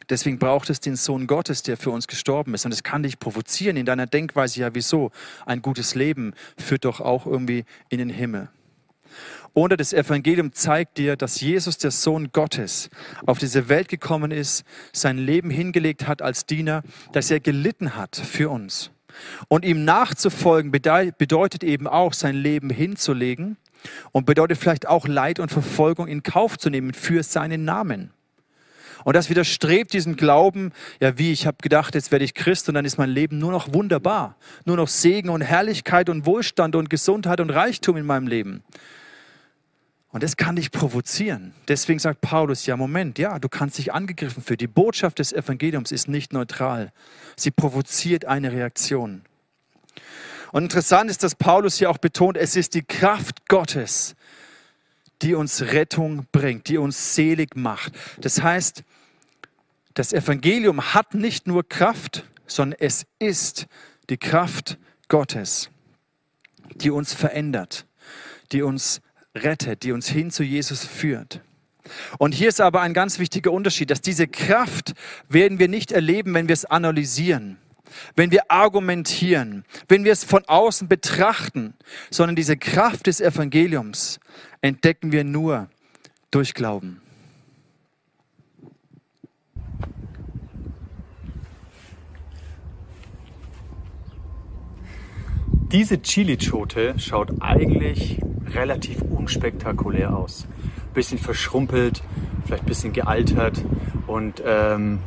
Deswegen 0.09 0.38
braucht 0.38 0.71
es 0.71 0.81
den 0.81 0.97
Sohn 0.97 1.26
Gottes, 1.26 1.62
der 1.62 1.76
für 1.76 1.91
uns 1.91 2.07
gestorben 2.07 2.55
ist. 2.55 2.65
Und 2.65 2.73
es 2.73 2.83
kann 2.83 3.03
dich 3.03 3.19
provozieren 3.19 3.76
in 3.76 3.87
deiner 3.87 4.07
Denkweise, 4.07 4.61
ja, 4.61 4.75
wieso? 4.75 5.11
Ein 5.47 5.62
gutes 5.62 5.95
Leben 5.95 6.35
führt 6.57 6.85
doch 6.85 7.00
auch 7.00 7.26
irgendwie 7.26 7.65
in 7.88 7.99
den 7.99 8.11
Himmel. 8.11 8.49
Oder 9.54 9.76
das 9.76 9.92
Evangelium 9.92 10.52
zeigt 10.52 10.99
dir, 10.99 11.16
dass 11.16 11.40
Jesus, 11.40 11.78
der 11.78 11.90
Sohn 11.90 12.30
Gottes, 12.32 12.90
auf 13.25 13.38
diese 13.38 13.68
Welt 13.68 13.88
gekommen 13.88 14.30
ist, 14.30 14.64
sein 14.92 15.18
Leben 15.18 15.50
hingelegt 15.50 16.06
hat 16.06 16.20
als 16.20 16.44
Diener, 16.46 16.82
dass 17.12 17.30
er 17.30 17.40
gelitten 17.40 17.96
hat 17.96 18.16
für 18.16 18.50
uns. 18.50 18.90
Und 19.49 19.64
ihm 19.64 19.85
nachzufolgen 19.85 20.70
bedeutet 20.70 21.64
eben 21.64 21.87
auch, 21.87 22.12
sein 22.12 22.37
Leben 22.37 22.70
hinzulegen 22.70 23.56
und 24.12 24.26
bedeutet 24.26 24.58
vielleicht 24.58 24.87
auch 24.87 25.06
Leid 25.06 25.38
und 25.40 25.50
Verfolgung 25.50 26.08
in 26.08 26.23
Kauf 26.23 26.58
zu 26.58 26.70
nehmen 26.70 26.92
für 26.92 27.23
seinen 27.23 27.64
Namen. 27.64 28.11
Und 29.04 29.14
das 29.14 29.30
widerstrebt 29.30 29.92
diesem 29.92 30.16
Glauben, 30.16 30.73
ja 31.00 31.16
wie, 31.16 31.30
ich 31.30 31.46
habe 31.46 31.58
gedacht, 31.62 31.94
jetzt 31.94 32.11
werde 32.11 32.25
ich 32.25 32.35
Christ 32.35 32.68
und 32.68 32.75
dann 32.75 32.85
ist 32.85 32.99
mein 32.99 33.11
Leben 33.11 33.38
nur 33.38 33.52
noch 33.52 33.73
wunderbar, 33.73 34.37
nur 34.64 34.76
noch 34.76 34.88
Segen 34.88 35.28
und 35.28 35.42
Herrlichkeit 35.42 36.08
und 36.08 36.26
Wohlstand 36.26 36.75
und 36.75 36.90
Gesundheit 36.90 37.40
und 37.40 37.50
Reichtum 37.50 37.96
in 37.96 38.04
meinem 38.04 38.26
Leben. 38.26 38.64
Und 40.16 40.23
das 40.23 40.38
kann 40.38 40.56
dich 40.56 40.70
provozieren. 40.70 41.52
Deswegen 41.68 41.99
sagt 41.99 42.23
Paulus, 42.23 42.64
ja, 42.64 42.78
Moment, 42.78 43.18
ja, 43.18 43.38
du 43.38 43.50
kannst 43.50 43.76
dich 43.76 43.92
angegriffen 43.92 44.42
für. 44.42 44.56
Die 44.56 44.66
Botschaft 44.66 45.18
des 45.18 45.30
Evangeliums 45.30 45.92
ist 45.92 46.08
nicht 46.08 46.32
neutral. 46.32 46.90
Sie 47.37 47.50
provoziert 47.50 48.25
eine 48.25 48.50
Reaktion. 48.50 49.26
Und 50.52 50.62
interessant 50.62 51.11
ist, 51.11 51.23
dass 51.23 51.35
Paulus 51.35 51.76
hier 51.76 51.90
auch 51.90 51.99
betont, 51.99 52.38
es 52.38 52.56
ist 52.56 52.73
die 52.73 52.80
Kraft 52.80 53.46
Gottes, 53.50 54.16
die 55.20 55.35
uns 55.35 55.61
Rettung 55.61 56.25
bringt, 56.32 56.68
die 56.68 56.78
uns 56.78 57.14
selig 57.14 57.54
macht. 57.54 57.92
Das 58.18 58.40
heißt, 58.40 58.85
das 59.92 60.14
Evangelium 60.14 60.94
hat 60.94 61.12
nicht 61.12 61.46
nur 61.46 61.68
Kraft, 61.68 62.25
sondern 62.46 62.80
es 62.80 63.04
ist 63.18 63.66
die 64.08 64.16
Kraft 64.16 64.78
Gottes, 65.08 65.68
die 66.76 66.90
uns 66.90 67.12
verändert, 67.12 67.85
die 68.50 68.62
uns 68.62 69.02
rettet, 69.37 69.83
die 69.83 69.93
uns 69.93 70.09
hin 70.09 70.31
zu 70.31 70.43
Jesus 70.43 70.85
führt. 70.85 71.40
Und 72.19 72.35
hier 72.35 72.49
ist 72.49 72.61
aber 72.61 72.81
ein 72.81 72.95
ganz 72.95 73.19
wichtiger 73.19 73.52
Unterschied, 73.52 73.90
dass 73.90 74.00
diese 74.00 74.26
Kraft 74.26 74.95
werden 75.28 75.59
wir 75.59 75.69
nicht 75.69 75.93
erleben, 75.93 76.35
wenn 76.35 76.49
wir 76.49 76.52
es 76.55 76.64
analysieren, 76.64 77.59
wenn 78.16 78.31
wir 78.31 78.50
argumentieren, 78.50 79.64
wenn 79.88 80.05
wir 80.05 80.12
es 80.12 80.25
von 80.25 80.45
außen 80.47 80.88
betrachten, 80.88 81.75
sondern 82.11 82.37
diese 82.37 82.57
Kraft 82.57 83.07
des 83.07 83.21
Evangeliums 83.21 84.19
entdecken 84.61 85.12
wir 85.12 85.25
nur 85.25 85.69
durch 86.31 86.55
Glauben. 86.55 87.00
Diese 95.73 96.00
Chili-Schote 96.00 96.95
schaut 96.99 97.43
eigentlich 97.43 98.21
relativ 98.55 99.03
unspektakulär 99.03 100.17
aus. 100.17 100.47
Bisschen 100.95 101.19
verschrumpelt, 101.19 102.03
vielleicht 102.45 102.67
bisschen 102.67 102.93
gealtert 102.93 103.65
und 104.07 104.43
ähm, 104.45 105.00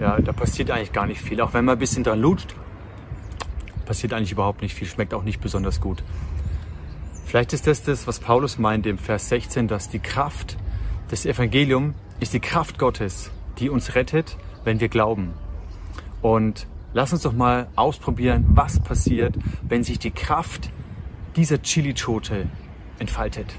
ja, 0.00 0.20
da 0.20 0.32
passiert 0.32 0.70
eigentlich 0.70 0.92
gar 0.92 1.06
nicht 1.06 1.20
viel. 1.20 1.40
Auch 1.40 1.54
wenn 1.54 1.64
man 1.64 1.76
ein 1.76 1.78
bisschen 1.78 2.04
dran 2.04 2.20
lutscht, 2.20 2.54
passiert 3.86 4.12
eigentlich 4.12 4.32
überhaupt 4.32 4.62
nicht 4.62 4.74
viel, 4.74 4.88
schmeckt 4.88 5.14
auch 5.14 5.22
nicht 5.22 5.40
besonders 5.40 5.80
gut. 5.80 6.02
Vielleicht 7.26 7.52
ist 7.52 7.66
das 7.66 7.82
das, 7.82 8.06
was 8.06 8.20
Paulus 8.20 8.58
meint 8.58 8.86
im 8.86 8.98
Vers 8.98 9.28
16, 9.28 9.68
dass 9.68 9.88
die 9.88 9.98
Kraft 9.98 10.56
des 11.10 11.26
Evangeliums 11.26 11.94
ist 12.20 12.32
die 12.32 12.40
Kraft 12.40 12.78
Gottes, 12.78 13.30
die 13.58 13.68
uns 13.68 13.94
rettet, 13.94 14.36
wenn 14.62 14.80
wir 14.80 14.88
glauben. 14.88 15.34
Und 16.22 16.66
Lass 16.96 17.12
uns 17.12 17.22
doch 17.22 17.32
mal 17.32 17.66
ausprobieren, 17.74 18.44
was 18.50 18.78
passiert, 18.78 19.34
wenn 19.68 19.82
sich 19.82 19.98
die 19.98 20.12
Kraft 20.12 20.70
dieser 21.34 21.60
Chili-Schote 21.60 22.46
entfaltet. 22.98 23.54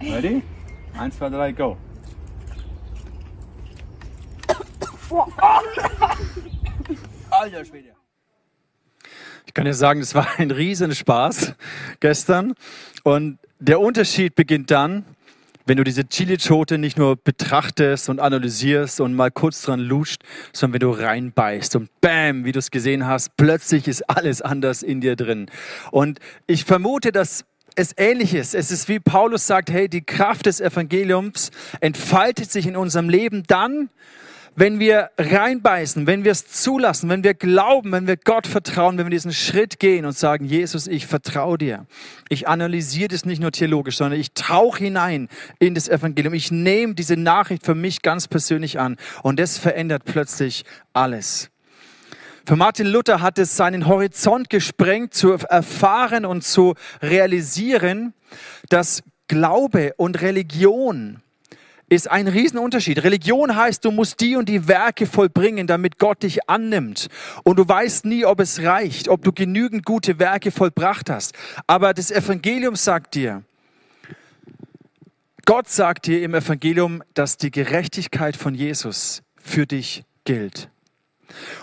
Ready? 0.00 0.42
Eins, 0.96 1.16
zwei, 1.16 1.28
drei, 1.28 1.52
go. 1.52 1.76
Alter 7.30 7.64
Schwede. 7.64 7.94
Ich 9.46 9.54
kann 9.54 9.64
dir 9.64 9.74
sagen, 9.74 10.00
es 10.00 10.14
war 10.14 10.26
ein 10.38 10.50
Riesenspaß 10.50 11.54
gestern. 12.00 12.54
Und 13.02 13.38
der 13.58 13.80
Unterschied 13.80 14.34
beginnt 14.34 14.70
dann, 14.70 15.04
wenn 15.68 15.76
du 15.76 15.84
diese 15.84 16.08
Chili-Schote 16.08 16.78
nicht 16.78 16.98
nur 16.98 17.16
betrachtest 17.16 18.08
und 18.08 18.20
analysierst 18.20 19.00
und 19.00 19.14
mal 19.14 19.30
kurz 19.30 19.62
dran 19.62 19.80
luscht, 19.80 20.22
sondern 20.52 20.80
wenn 20.80 20.88
du 20.88 20.90
reinbeißt 20.90 21.76
und 21.76 21.90
bam, 22.00 22.44
wie 22.44 22.52
du 22.52 22.58
es 22.58 22.70
gesehen 22.70 23.06
hast, 23.06 23.36
plötzlich 23.36 23.86
ist 23.86 24.08
alles 24.08 24.40
anders 24.42 24.82
in 24.82 25.00
dir 25.00 25.14
drin. 25.14 25.50
Und 25.90 26.20
ich 26.46 26.64
vermute, 26.64 27.12
dass 27.12 27.44
es 27.74 27.94
ähnlich 27.96 28.34
ist. 28.34 28.54
Es 28.54 28.70
ist 28.70 28.88
wie 28.88 28.98
Paulus 28.98 29.46
sagt, 29.46 29.70
hey, 29.70 29.88
die 29.88 30.02
Kraft 30.02 30.46
des 30.46 30.60
Evangeliums 30.60 31.50
entfaltet 31.80 32.50
sich 32.50 32.66
in 32.66 32.76
unserem 32.76 33.08
Leben 33.08 33.44
dann, 33.46 33.90
wenn 34.58 34.80
wir 34.80 35.10
reinbeißen, 35.16 36.08
wenn 36.08 36.24
wir 36.24 36.32
es 36.32 36.48
zulassen, 36.48 37.08
wenn 37.08 37.22
wir 37.22 37.34
glauben, 37.34 37.92
wenn 37.92 38.08
wir 38.08 38.16
Gott 38.16 38.48
vertrauen, 38.48 38.98
wenn 38.98 39.06
wir 39.06 39.10
diesen 39.10 39.32
Schritt 39.32 39.78
gehen 39.78 40.04
und 40.04 40.18
sagen, 40.18 40.46
Jesus, 40.46 40.88
ich 40.88 41.06
vertraue 41.06 41.58
dir. 41.58 41.86
Ich 42.28 42.48
analysiere 42.48 43.06
das 43.06 43.24
nicht 43.24 43.40
nur 43.40 43.52
theologisch, 43.52 43.98
sondern 43.98 44.18
ich 44.18 44.32
tauche 44.32 44.82
hinein 44.82 45.28
in 45.60 45.76
das 45.76 45.88
Evangelium. 45.88 46.34
Ich 46.34 46.50
nehme 46.50 46.94
diese 46.96 47.16
Nachricht 47.16 47.64
für 47.64 47.76
mich 47.76 48.02
ganz 48.02 48.26
persönlich 48.26 48.80
an 48.80 48.96
und 49.22 49.38
das 49.38 49.58
verändert 49.58 50.02
plötzlich 50.04 50.64
alles. 50.92 51.50
Für 52.44 52.56
Martin 52.56 52.88
Luther 52.88 53.20
hat 53.20 53.38
es 53.38 53.56
seinen 53.56 53.86
Horizont 53.86 54.50
gesprengt, 54.50 55.14
zu 55.14 55.34
erfahren 55.34 56.24
und 56.24 56.42
zu 56.42 56.74
realisieren, 57.00 58.12
dass 58.70 59.04
Glaube 59.28 59.92
und 59.98 60.20
Religion 60.20 61.22
ist 61.88 62.10
ein 62.10 62.28
Riesenunterschied. 62.28 63.02
Religion 63.02 63.56
heißt, 63.56 63.84
du 63.84 63.90
musst 63.90 64.20
die 64.20 64.36
und 64.36 64.48
die 64.48 64.68
Werke 64.68 65.06
vollbringen, 65.06 65.66
damit 65.66 65.98
Gott 65.98 66.22
dich 66.22 66.48
annimmt. 66.48 67.08
Und 67.44 67.58
du 67.58 67.66
weißt 67.66 68.04
nie, 68.04 68.24
ob 68.24 68.40
es 68.40 68.62
reicht, 68.62 69.08
ob 69.08 69.22
du 69.22 69.32
genügend 69.32 69.84
gute 69.84 70.18
Werke 70.18 70.50
vollbracht 70.50 71.10
hast. 71.10 71.34
Aber 71.66 71.94
das 71.94 72.10
Evangelium 72.10 72.76
sagt 72.76 73.14
dir, 73.14 73.42
Gott 75.46 75.68
sagt 75.70 76.06
dir 76.06 76.22
im 76.22 76.34
Evangelium, 76.34 77.02
dass 77.14 77.38
die 77.38 77.50
Gerechtigkeit 77.50 78.36
von 78.36 78.54
Jesus 78.54 79.22
für 79.36 79.66
dich 79.66 80.04
gilt. 80.24 80.68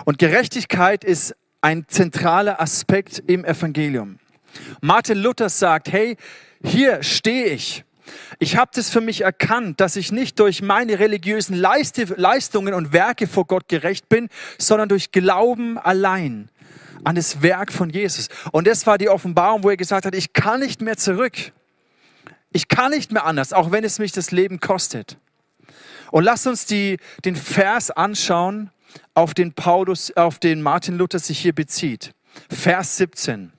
Und 0.06 0.18
Gerechtigkeit 0.18 1.04
ist 1.04 1.36
ein 1.62 1.86
zentraler 1.88 2.60
Aspekt 2.60 3.22
im 3.28 3.46
Evangelium. 3.46 4.18
Martin 4.82 5.20
Luther 5.20 5.50
sagt, 5.50 5.92
hey, 5.92 6.18
hier 6.64 7.04
stehe 7.04 7.46
ich. 7.46 7.85
Ich 8.40 8.58
habe 8.58 8.72
das 8.74 8.90
für 8.90 9.02
mich 9.02 9.22
erkannt, 9.22 9.80
dass 9.80 9.96
ich 9.96 10.12
nicht 10.12 10.40
durch 10.40 10.62
meine 10.62 11.00
religiösen 11.00 11.56
Leistungen 11.56 12.74
und 12.74 12.94
Werke 12.94 13.28
vor 13.28 13.46
Gott 13.46 13.68
gerecht 13.68 14.10
bin, 14.10 14.30
sondern 14.58 14.90
durch 14.90 15.12
Glauben 15.12 15.78
allein 15.78 16.50
an 17.04 17.16
das 17.16 17.42
Werk 17.42 17.72
von 17.72 17.90
Jesus. 17.90 18.30
Und 18.52 18.68
das 18.68 18.86
war 18.88 18.98
die 18.98 19.10
Offenbarung, 19.10 19.64
wo 19.64 19.70
er 19.70 19.78
gesagt 19.78 20.06
hat, 20.06 20.16
ich 20.16 20.34
kann 20.34 20.60
nicht 20.60 20.82
mehr 20.82 20.98
zurück. 20.98 21.36
Ich 22.52 22.68
kann 22.68 22.92
nicht 22.92 23.12
mehr 23.12 23.26
anders, 23.26 23.54
auch 23.54 23.72
wenn 23.72 23.84
es 23.84 24.00
mich 24.00 24.12
das 24.12 24.32
Leben 24.32 24.60
kostet. 24.60 25.18
Und 26.12 26.24
lass 26.24 26.48
uns 26.48 26.66
die, 26.66 26.98
den 27.24 27.36
Vers 27.36 27.92
anschauen, 27.92 28.72
auf 29.14 29.34
den 29.34 29.54
Paulus, 29.54 30.16
auf 30.16 30.40
den 30.40 30.62
Martin 30.62 30.98
Luther 30.98 31.20
sich 31.20 31.40
hier 31.40 31.54
bezieht. 31.54 32.14
Vers 32.50 32.98
17. 32.98 33.52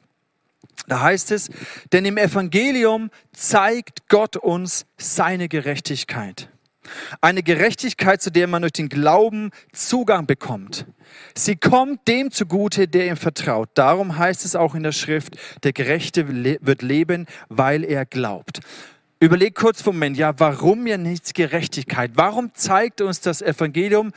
Da 0.89 1.01
heißt 1.01 1.33
es, 1.33 1.51
denn 1.93 2.05
im 2.05 2.17
Evangelium 2.17 3.11
zeigt 3.33 4.09
Gott 4.09 4.37
uns 4.37 4.87
seine 4.97 5.49
Gerechtigkeit. 5.49 6.49
Eine 7.21 7.43
Gerechtigkeit, 7.43 8.23
zu 8.23 8.31
der 8.31 8.47
man 8.47 8.63
durch 8.63 8.75
den 8.75 8.89
Glauben 8.89 9.51
Zugang 9.73 10.27
bekommt. 10.27 10.87
Sie 11.35 11.57
kommt 11.57 12.07
dem 12.07 12.31
zugute, 12.31 12.87
der 12.87 13.09
ihm 13.09 13.17
vertraut. 13.17 13.71
Darum 13.75 14.17
heißt 14.17 14.45
es 14.45 14.55
auch 14.55 14.77
in 14.77 14.85
der 14.85 14.93
Schrift, 14.93 15.37
der 15.65 15.73
Gerechte 15.73 16.29
wird 16.29 16.83
leben, 16.83 17.27
weil 17.49 17.83
er 17.83 18.07
glaubt. 18.07 18.61
Überleg 19.19 19.57
kurz 19.57 19.83
vom 19.83 19.97
Moment, 19.97 20.17
ja, 20.17 20.39
warum 20.39 20.85
mir 20.85 20.99
nichts 20.99 21.33
Gerechtigkeit? 21.33 22.13
Warum 22.15 22.55
zeigt 22.55 23.01
uns 23.01 23.21
das 23.21 23.43
Evangelium 23.43 24.13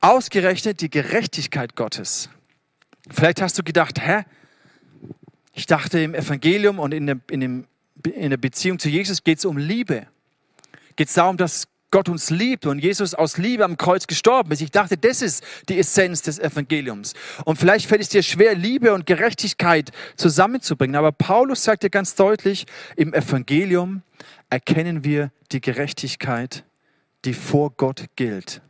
ausgerechnet 0.00 0.80
die 0.80 0.90
Gerechtigkeit 0.90 1.76
Gottes. 1.76 2.28
Vielleicht 3.10 3.40
hast 3.40 3.58
du 3.58 3.62
gedacht, 3.62 4.00
hä? 4.00 4.24
Ich 5.58 5.66
dachte 5.66 5.98
im 5.98 6.14
Evangelium 6.14 6.78
und 6.78 6.94
in 6.94 7.06
der, 7.06 7.18
in 7.32 7.40
dem, 7.40 7.66
in 8.04 8.30
der 8.30 8.36
Beziehung 8.36 8.78
zu 8.78 8.88
Jesus 8.88 9.24
geht 9.24 9.38
es 9.38 9.44
um 9.44 9.58
Liebe. 9.58 10.06
Geht 10.94 11.08
es 11.08 11.14
darum, 11.14 11.36
dass 11.36 11.66
Gott 11.90 12.08
uns 12.08 12.30
liebt 12.30 12.64
und 12.64 12.78
Jesus 12.78 13.12
aus 13.12 13.38
Liebe 13.38 13.64
am 13.64 13.76
Kreuz 13.76 14.06
gestorben 14.06 14.52
ist. 14.52 14.60
Ich 14.60 14.70
dachte, 14.70 14.96
das 14.96 15.20
ist 15.20 15.42
die 15.68 15.76
Essenz 15.76 16.22
des 16.22 16.38
Evangeliums. 16.38 17.14
Und 17.44 17.58
vielleicht 17.58 17.86
fällt 17.86 18.02
es 18.02 18.08
dir 18.08 18.22
schwer, 18.22 18.54
Liebe 18.54 18.94
und 18.94 19.04
Gerechtigkeit 19.04 19.90
zusammenzubringen. 20.14 20.94
Aber 20.94 21.10
Paulus 21.10 21.64
sagt 21.64 21.82
dir 21.82 21.90
ganz 21.90 22.14
deutlich, 22.14 22.66
im 22.94 23.12
Evangelium 23.12 24.02
erkennen 24.50 25.02
wir 25.02 25.32
die 25.50 25.60
Gerechtigkeit, 25.60 26.62
die 27.24 27.34
vor 27.34 27.72
Gott 27.76 28.04
gilt. 28.14 28.62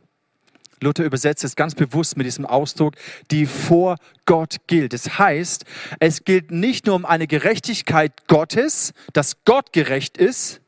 Luther 0.81 1.03
übersetzt 1.03 1.43
es 1.43 1.55
ganz 1.55 1.75
bewusst 1.75 2.17
mit 2.17 2.25
diesem 2.25 2.45
Ausdruck, 2.45 2.95
die 3.31 3.45
vor 3.45 3.97
Gott 4.25 4.57
gilt. 4.67 4.93
Das 4.93 5.19
heißt, 5.19 5.65
es 5.99 6.23
gilt 6.23 6.51
nicht 6.51 6.85
nur 6.85 6.95
um 6.95 7.05
eine 7.05 7.27
Gerechtigkeit 7.27 8.27
Gottes, 8.27 8.93
dass 9.13 9.43
Gott 9.45 9.73
gerecht 9.73 10.17
ist. 10.17 10.61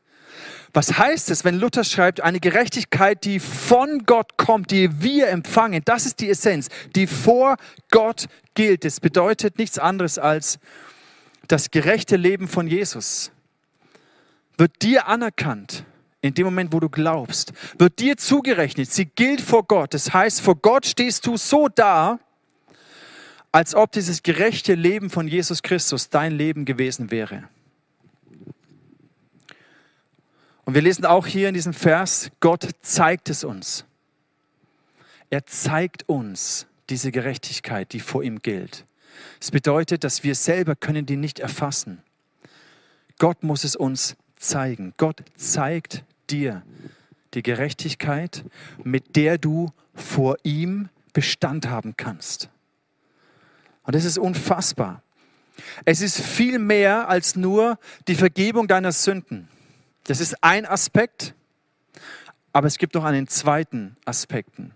Was 0.74 0.96
heißt 0.98 1.30
es, 1.30 1.44
wenn 1.44 1.58
Luther 1.58 1.84
schreibt, 1.84 2.22
eine 2.22 2.40
Gerechtigkeit, 2.40 3.24
die 3.24 3.40
von 3.40 4.04
Gott 4.06 4.38
kommt, 4.38 4.70
die 4.70 5.02
wir 5.02 5.28
empfangen? 5.28 5.82
Das 5.84 6.06
ist 6.06 6.20
die 6.20 6.30
Essenz, 6.30 6.68
die 6.94 7.06
vor 7.06 7.56
Gott 7.90 8.26
gilt. 8.54 8.84
Das 8.84 9.00
bedeutet 9.00 9.58
nichts 9.58 9.78
anderes 9.78 10.18
als 10.18 10.58
das 11.48 11.70
gerechte 11.70 12.16
Leben 12.16 12.48
von 12.48 12.66
Jesus 12.66 13.32
wird 14.56 14.82
dir 14.82 15.08
anerkannt 15.08 15.84
in 16.22 16.34
dem 16.34 16.46
Moment, 16.46 16.72
wo 16.72 16.80
du 16.80 16.88
glaubst, 16.88 17.52
wird 17.78 17.98
dir 17.98 18.16
zugerechnet. 18.16 18.90
Sie 18.90 19.06
gilt 19.06 19.40
vor 19.40 19.64
Gott. 19.64 19.92
Das 19.92 20.14
heißt, 20.14 20.40
vor 20.40 20.54
Gott 20.56 20.86
stehst 20.86 21.26
du 21.26 21.36
so 21.36 21.68
da, 21.68 22.20
als 23.50 23.74
ob 23.74 23.92
dieses 23.92 24.22
gerechte 24.22 24.74
Leben 24.74 25.10
von 25.10 25.28
Jesus 25.28 25.62
Christus 25.62 26.08
dein 26.08 26.32
Leben 26.32 26.64
gewesen 26.64 27.10
wäre. 27.10 27.48
Und 30.64 30.74
wir 30.74 30.82
lesen 30.82 31.04
auch 31.04 31.26
hier 31.26 31.48
in 31.48 31.54
diesem 31.54 31.74
Vers, 31.74 32.30
Gott 32.38 32.68
zeigt 32.80 33.28
es 33.28 33.42
uns. 33.42 33.84
Er 35.28 35.44
zeigt 35.44 36.08
uns 36.08 36.66
diese 36.88 37.10
Gerechtigkeit, 37.10 37.92
die 37.92 38.00
vor 38.00 38.22
ihm 38.22 38.40
gilt. 38.40 38.86
Es 39.40 39.46
das 39.46 39.50
bedeutet, 39.50 40.04
dass 40.04 40.22
wir 40.22 40.36
selber 40.36 40.76
können 40.76 41.04
die 41.04 41.16
nicht 41.16 41.40
erfassen. 41.40 42.02
Gott 43.18 43.42
muss 43.42 43.64
es 43.64 43.74
uns 43.74 44.16
zeigen. 44.36 44.94
Gott 44.96 45.22
zeigt 45.34 46.04
dir 46.30 46.62
die 47.34 47.42
Gerechtigkeit, 47.42 48.44
mit 48.82 49.16
der 49.16 49.38
du 49.38 49.72
vor 49.94 50.36
ihm 50.42 50.88
Bestand 51.12 51.68
haben 51.68 51.94
kannst. 51.96 52.48
Und 53.84 53.94
das 53.94 54.04
ist 54.04 54.18
unfassbar. 54.18 55.02
Es 55.84 56.00
ist 56.00 56.20
viel 56.20 56.58
mehr 56.58 57.08
als 57.08 57.36
nur 57.36 57.78
die 58.08 58.14
Vergebung 58.14 58.68
deiner 58.68 58.92
Sünden. 58.92 59.48
Das 60.04 60.20
ist 60.20 60.42
ein 60.42 60.66
Aspekt, 60.66 61.34
aber 62.52 62.66
es 62.66 62.78
gibt 62.78 62.94
noch 62.94 63.04
einen 63.04 63.28
zweiten 63.28 63.96
Aspekten. 64.04 64.72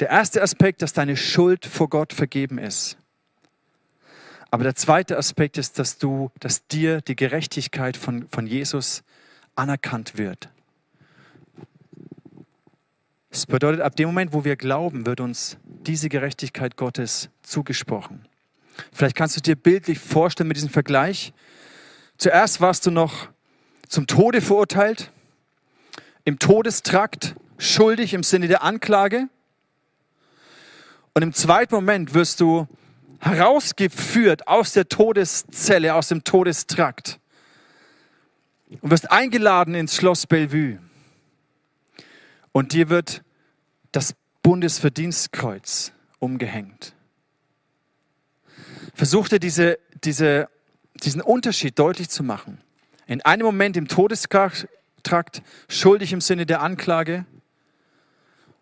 Der 0.00 0.10
erste 0.10 0.42
Aspekt, 0.42 0.82
dass 0.82 0.92
deine 0.92 1.16
Schuld 1.16 1.66
vor 1.66 1.88
Gott 1.88 2.12
vergeben 2.12 2.58
ist. 2.58 2.96
Aber 4.50 4.64
der 4.64 4.76
zweite 4.76 5.18
Aspekt 5.18 5.58
ist, 5.58 5.78
dass 5.78 5.98
du, 5.98 6.30
dass 6.38 6.66
dir 6.66 7.00
die 7.00 7.16
Gerechtigkeit 7.16 7.96
von, 7.96 8.28
von 8.28 8.46
Jesus 8.46 9.02
anerkannt 9.58 10.16
wird. 10.16 10.48
Das 13.30 13.46
bedeutet, 13.46 13.80
ab 13.80 13.96
dem 13.96 14.08
Moment, 14.08 14.32
wo 14.32 14.44
wir 14.44 14.56
glauben, 14.56 15.04
wird 15.04 15.20
uns 15.20 15.58
diese 15.64 16.08
Gerechtigkeit 16.08 16.76
Gottes 16.76 17.28
zugesprochen. 17.42 18.26
Vielleicht 18.92 19.16
kannst 19.16 19.36
du 19.36 19.40
dir 19.40 19.56
bildlich 19.56 19.98
vorstellen 19.98 20.48
mit 20.48 20.56
diesem 20.56 20.70
Vergleich. 20.70 21.32
Zuerst 22.16 22.60
warst 22.60 22.86
du 22.86 22.90
noch 22.90 23.28
zum 23.88 24.06
Tode 24.06 24.40
verurteilt, 24.40 25.10
im 26.24 26.38
Todestrakt, 26.38 27.34
schuldig 27.58 28.14
im 28.14 28.22
Sinne 28.22 28.48
der 28.48 28.62
Anklage. 28.62 29.28
Und 31.14 31.22
im 31.22 31.32
zweiten 31.32 31.74
Moment 31.74 32.14
wirst 32.14 32.40
du 32.40 32.68
herausgeführt 33.20 34.46
aus 34.46 34.72
der 34.72 34.88
Todeszelle, 34.88 35.94
aus 35.94 36.08
dem 36.08 36.22
Todestrakt 36.22 37.18
und 38.80 38.90
wirst 38.90 39.10
eingeladen 39.10 39.74
ins 39.74 39.96
Schloss 39.96 40.26
Bellevue. 40.26 40.78
Und 42.52 42.72
dir 42.72 42.88
wird 42.88 43.22
das 43.92 44.14
Bundesverdienstkreuz 44.42 45.92
umgehängt. 46.18 46.94
Versuch 48.94 49.28
dir 49.28 49.38
diese, 49.38 49.78
diese, 50.04 50.48
diesen 50.94 51.20
Unterschied 51.20 51.78
deutlich 51.78 52.08
zu 52.08 52.22
machen. 52.22 52.60
In 53.06 53.22
einem 53.22 53.46
Moment 53.46 53.76
im 53.76 53.88
Todestrakt 53.88 54.66
schuldig 55.68 56.12
im 56.12 56.20
Sinne 56.20 56.46
der 56.46 56.60
Anklage 56.60 57.24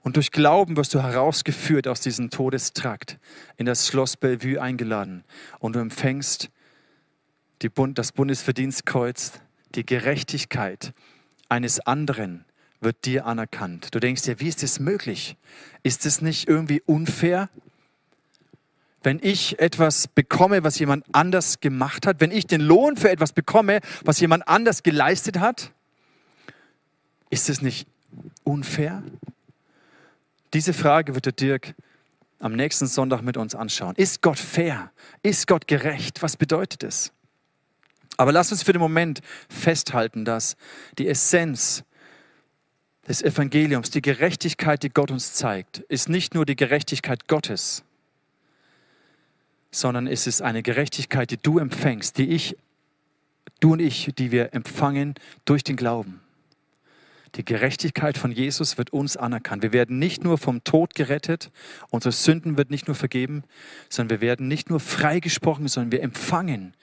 und 0.03 0.17
durch 0.17 0.31
Glauben 0.31 0.77
wirst 0.77 0.95
du 0.95 1.03
herausgeführt 1.03 1.89
aus 1.89 2.01
diesem 2.01 2.31
Todestrakt 2.31 3.19
in 3.57 3.67
das 3.67 3.89
Schloss 3.89 4.17
Bellevue 4.17 4.61
eingeladen 4.61 5.25
und 5.59 5.75
du 5.75 5.81
empfängst 5.81 6.51
Bund, 7.75 7.99
das 7.99 8.13
Bundesverdienstkreuz, 8.13 9.41
die 9.77 9.87
Gerechtigkeit 9.87 10.93
eines 11.49 11.81
anderen 11.81 12.45
wird 12.81 13.05
dir 13.05 13.27
anerkannt. 13.27 13.95
Du 13.95 14.01
denkst 14.01 14.23
dir, 14.23 14.41
wie 14.41 14.49
ist 14.49 14.63
das 14.63 14.81
möglich? 14.81 15.37
Ist 15.83 16.07
es 16.07 16.21
nicht 16.21 16.49
irgendwie 16.49 16.83
unfair? 16.83 17.49
Wenn 19.03 19.21
ich 19.23 19.59
etwas 19.61 20.09
bekomme, 20.09 20.65
was 20.65 20.79
jemand 20.79 21.05
anders 21.13 21.61
gemacht 21.61 22.07
hat, 22.07 22.21
wenn 22.21 22.33
ich 22.33 22.47
den 22.47 22.61
Lohn 22.61 22.97
für 22.97 23.11
etwas 23.11 23.33
bekomme, 23.33 23.81
was 24.05 24.21
jemand 24.21 24.49
anders 24.49 24.83
geleistet 24.83 25.39
hat, 25.39 25.73
ist 27.31 27.49
es 27.49 27.63
nicht 27.63 27.87
unfair? 28.45 29.03
Diese 30.53 30.73
Frage 30.73 31.15
wird 31.15 31.27
der 31.27 31.33
Dirk 31.33 31.75
am 32.39 32.55
nächsten 32.55 32.87
Sonntag 32.87 33.23
mit 33.23 33.37
uns 33.37 33.55
anschauen. 33.55 33.95
Ist 33.97 34.23
Gott 34.23 34.39
fair? 34.39 34.91
Ist 35.23 35.47
Gott 35.47 35.67
gerecht? 35.67 36.23
Was 36.23 36.37
bedeutet 36.37 36.83
es? 36.83 37.13
Aber 38.17 38.33
lass 38.33 38.51
uns 38.51 38.63
für 38.63 38.73
den 38.73 38.81
Moment 38.81 39.21
festhalten, 39.49 40.25
dass 40.25 40.57
die 40.99 41.09
Essenz 41.09 41.85
des 43.07 43.23
Evangeliums, 43.23 43.91
die 43.91 44.03
Gerechtigkeit, 44.03 44.83
die 44.83 44.89
Gott 44.89 45.11
uns 45.11 45.35
zeigt, 45.35 45.79
ist 45.79 46.09
nicht 46.09 46.35
nur 46.35 46.45
die 46.45 46.57
Gerechtigkeit 46.57 47.29
Gottes, 47.29 47.85
sondern 49.71 50.07
es 50.07 50.27
ist 50.27 50.43
eine 50.43 50.63
Gerechtigkeit, 50.63 51.31
die 51.31 51.37
du 51.37 51.59
empfängst, 51.59 52.19
die 52.19 52.31
ich, 52.31 52.57
du 53.61 53.75
und 53.75 53.81
ich, 53.81 54.13
die 54.17 54.33
wir 54.33 54.55
empfangen 54.55 55.15
durch 55.45 55.63
den 55.63 55.77
Glauben. 55.77 56.21
Die 57.35 57.45
Gerechtigkeit 57.45 58.17
von 58.17 58.33
Jesus 58.33 58.79
wird 58.79 58.95
uns 58.95 59.17
anerkannt. 59.17 59.63
Wir 59.63 59.73
werden 59.73 59.99
nicht 59.99 60.25
nur 60.25 60.39
vom 60.39 60.65
Tod 60.65 60.95
gerettet, 60.95 61.51
unsere 61.91 62.13
Sünden 62.13 62.57
wird 62.57 62.71
nicht 62.71 62.87
nur 62.87 62.97
vergeben, 62.97 63.45
sondern 63.91 64.21
wir 64.21 64.27
werden 64.27 64.49
nicht 64.49 64.71
nur 64.71 64.81
freigesprochen, 64.81 65.69
sondern 65.69 65.93
wir 65.93 66.03
empfangen 66.03 66.75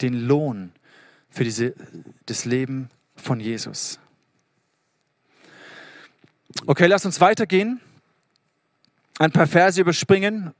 den 0.00 0.26
Lohn 0.26 0.72
für 1.30 1.44
diese, 1.44 1.74
das 2.26 2.44
Leben 2.44 2.90
von 3.16 3.40
Jesus. 3.40 3.98
Okay, 6.66 6.86
lass 6.86 7.04
uns 7.04 7.20
weitergehen. 7.20 7.80
Ein 9.18 9.32
paar 9.32 9.46
Verse 9.46 9.80
überspringen. 9.80 10.54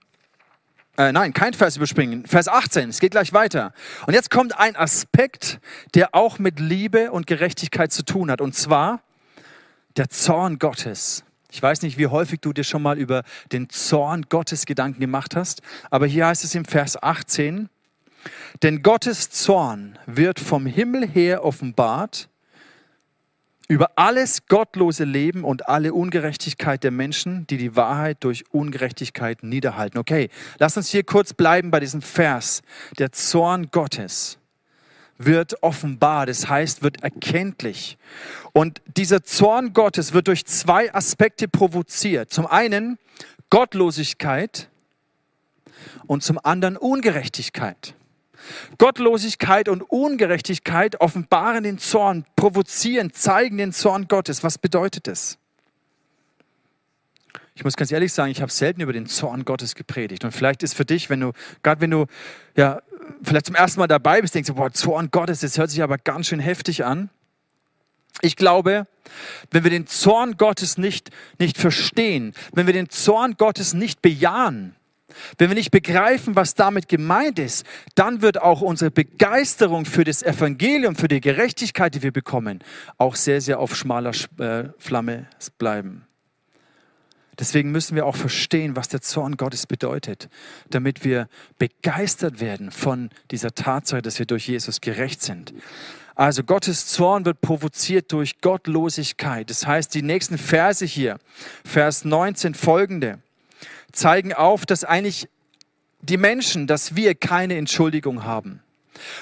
Äh, 0.97 1.11
nein, 1.13 1.33
kein 1.33 1.55
Vers 1.55 1.77
überspringen. 1.77 2.25
Vers 2.25 2.47
18, 2.47 2.91
es 2.91 3.01
geht 3.01 3.13
gleich 3.13 3.33
weiter. 3.33 3.73
Und 4.07 4.15
jetzt 4.15 4.31
kommt 4.31 4.59
ein 4.59 4.77
Aspekt, 4.77 5.59
der 5.95 6.15
auch 6.15 6.39
mit 6.39 6.61
Liebe 6.61 7.11
und 7.11 7.27
Gerechtigkeit 7.27 7.93
zu 7.93 8.05
tun 8.05 8.31
hat. 8.31 8.41
Und 8.41 8.55
zwar 8.55 9.01
der 9.97 10.09
Zorn 10.09 10.59
Gottes. 10.59 11.25
Ich 11.51 11.63
weiß 11.63 11.83
nicht, 11.83 11.99
wie 11.99 12.09
häufig 12.09 12.41
du 12.41 12.53
dir 12.53 12.65
schon 12.65 12.83
mal 12.83 12.99
über 12.99 13.23
den 13.53 13.69
Zorn 13.71 14.27
Gottes 14.29 14.67
Gedanken 14.67 15.01
gemacht 15.01 15.37
hast, 15.37 15.63
aber 15.89 16.07
hier 16.07 16.27
heißt 16.27 16.43
es 16.43 16.55
im 16.57 16.65
Vers 16.65 17.01
18, 17.01 17.69
denn 18.63 18.83
Gottes 18.83 19.31
Zorn 19.31 19.99
wird 20.07 20.41
vom 20.41 20.67
Himmel 20.67 21.07
her 21.07 21.45
offenbart 21.45 22.29
über 23.69 23.93
alles 23.97 24.47
gottlose 24.47 25.05
Leben 25.05 25.43
und 25.43 25.69
alle 25.69 25.95
Ungerechtigkeit 25.95 26.85
der 26.85 26.91
Menschen, 26.91 27.47
die 27.47 27.57
die 27.57 27.77
Wahrheit 27.77 28.19
durch 28.21 28.45
Ungerechtigkeit 28.51 29.43
niederhalten. 29.43 29.99
Okay, 29.99 30.29
lass 30.59 30.77
uns 30.77 30.91
hier 30.91 31.03
kurz 31.03 31.33
bleiben 31.33 31.71
bei 31.71 31.81
diesem 31.81 32.03
Vers. 32.03 32.63
Der 32.99 33.13
Zorn 33.13 33.71
Gottes 33.71 34.39
wird 35.17 35.63
offenbar, 35.63 36.27
das 36.27 36.49
heißt, 36.49 36.83
wird 36.83 37.03
erkenntlich. 37.03 37.97
Und 38.53 38.83
dieser 38.97 39.23
Zorn 39.25 39.73
Gottes 39.73 40.13
wird 40.13 40.29
durch 40.29 40.45
zwei 40.45 40.93
Aspekte 40.95 41.49
provoziert. 41.49 42.33
Zum 42.33 42.47
einen 42.47 42.99
Gottlosigkeit 43.49 44.69
und 46.07 46.23
zum 46.23 46.39
anderen 46.43 46.77
Ungerechtigkeit. 46.77 47.95
Gottlosigkeit 48.79 49.69
und 49.69 49.83
Ungerechtigkeit 49.83 51.01
offenbaren 51.01 51.65
den 51.65 51.79
Zorn, 51.79 52.25
provozieren, 52.37 53.13
zeigen 53.13 53.59
den 53.59 53.73
Zorn 53.73 54.09
Gottes. 54.09 54.43
Was 54.43 54.59
bedeutet 54.59 55.07
das? 55.07 55.39
Ich 57.57 57.63
muss 57.63 57.77
ganz 57.77 57.93
ehrlich 57.93 58.13
sagen, 58.13 58.33
ich 58.33 58.43
habe 58.43 58.51
selten 58.51 58.81
über 58.81 58.93
den 58.93 59.07
Zorn 59.07 59.45
Gottes 59.45 59.75
gepredigt. 59.75 60.25
Und 60.25 60.33
vielleicht 60.33 60.63
ist 60.63 60.75
für 60.75 60.85
dich, 60.85 61.09
wenn 61.09 61.21
du, 61.21 61.33
gerade 61.63 61.81
wenn 61.81 61.91
du 61.91 62.07
ja, 62.57 62.83
vielleicht 63.23 63.47
zum 63.47 63.55
ersten 63.55 63.79
Mal 63.79 63.87
dabei 63.87 64.21
bist, 64.21 64.35
denkst 64.35 64.49
du, 64.49 64.55
boah, 64.55 64.73
Zorn 64.73 65.11
Gottes, 65.11 65.41
das 65.41 65.57
hört 65.57 65.71
sich 65.71 65.83
aber 65.83 65.99
ganz 65.99 66.27
schön 66.27 66.41
heftig 66.41 66.85
an. 66.85 67.11
Ich 68.23 68.37
glaube, 68.37 68.87
wenn 69.51 69.65
wir 69.65 69.71
den 69.71 69.87
Zorn 69.87 70.37
Gottes 70.37 70.79
nicht, 70.79 71.11
nicht 71.39 71.59
verstehen, 71.59 72.33
wenn 72.53 72.67
wir 72.67 72.73
den 72.73 72.89
Zorn 72.89 73.37
Gottes 73.37 73.75
nicht 73.75 74.03
bejahen, 74.03 74.75
wenn 75.39 75.51
wir 75.51 75.55
nicht 75.55 75.71
begreifen, 75.71 76.37
was 76.37 76.55
damit 76.55 76.89
gemeint 76.89 77.39
ist, 77.39 77.67
dann 77.95 78.23
wird 78.23 78.41
auch 78.41 78.61
unsere 78.61 78.91
Begeisterung 78.91 79.85
für 79.85 80.05
das 80.05 80.23
Evangelium, 80.23 80.97
für 80.97 81.09
die 81.09 81.21
Gerechtigkeit, 81.21 81.95
die 81.95 82.03
wir 82.03 82.13
bekommen, 82.13 82.61
auch 82.99 83.17
sehr, 83.17 83.41
sehr 83.41 83.59
auf 83.59 83.77
schmaler 83.77 84.13
äh, 84.39 84.65
Flamme 84.79 85.27
bleiben. 85.59 86.07
Deswegen 87.39 87.73
müssen 87.73 87.97
wir 87.97 88.07
auch 88.07 88.17
verstehen, 88.17 88.77
was 88.77 88.89
der 88.89 89.01
Zorn 89.01 89.37
Gottes 89.37 89.67
bedeutet, 89.67 90.29
damit 90.71 91.05
wir 91.05 91.29
begeistert 91.59 92.41
werden 92.41 92.71
von 92.71 93.11
dieser 93.31 93.55
Tatsache, 93.55 94.03
dass 94.03 94.19
wir 94.19 94.27
durch 94.27 94.47
Jesus 94.47 94.81
gerecht 94.81 95.21
sind. 95.21 95.53
Also 96.15 96.45
Gottes 96.45 96.87
Zorn 96.87 97.25
wird 97.25 97.41
provoziert 97.41 98.13
durch 98.13 98.41
Gottlosigkeit. 98.41 99.51
Das 99.51 99.67
heißt, 99.67 99.93
die 99.95 100.03
nächsten 100.03 100.39
Verse 100.39 100.85
hier, 100.85 101.19
Vers 101.65 102.05
19 102.05 102.55
folgende, 102.55 103.19
zeigen 103.95 104.33
auf, 104.33 104.67
dass 104.67 104.85
eigentlich 104.85 105.29
die 106.01 106.17
Menschen, 106.17 106.67
dass 106.67 106.97
wir 106.97 107.15
keine 107.15 107.57
Entschuldigung 107.57 108.25
haben. 108.25 108.63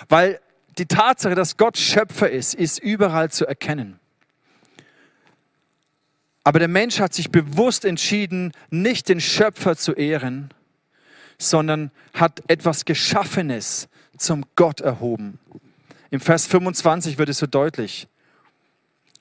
Weil 0.08 0.40
die 0.78 0.86
Tatsache, 0.86 1.34
dass 1.34 1.56
Gott 1.56 1.76
Schöpfer 1.76 2.30
ist, 2.30 2.54
ist 2.54 2.78
überall 2.78 3.30
zu 3.30 3.46
erkennen. 3.46 3.98
Aber 6.44 6.58
der 6.58 6.68
Mensch 6.68 6.98
hat 6.98 7.14
sich 7.14 7.30
bewusst 7.30 7.84
entschieden, 7.84 8.52
nicht 8.70 9.08
den 9.08 9.20
Schöpfer 9.20 9.76
zu 9.76 9.92
ehren, 9.92 10.52
sondern 11.38 11.90
hat 12.14 12.42
etwas 12.48 12.84
Geschaffenes 12.84 13.88
zum 14.16 14.44
Gott 14.56 14.80
erhoben. 14.80 15.38
Im 16.10 16.20
Vers 16.20 16.46
25 16.46 17.18
wird 17.18 17.28
es 17.28 17.38
so 17.38 17.46
deutlich. 17.46 18.08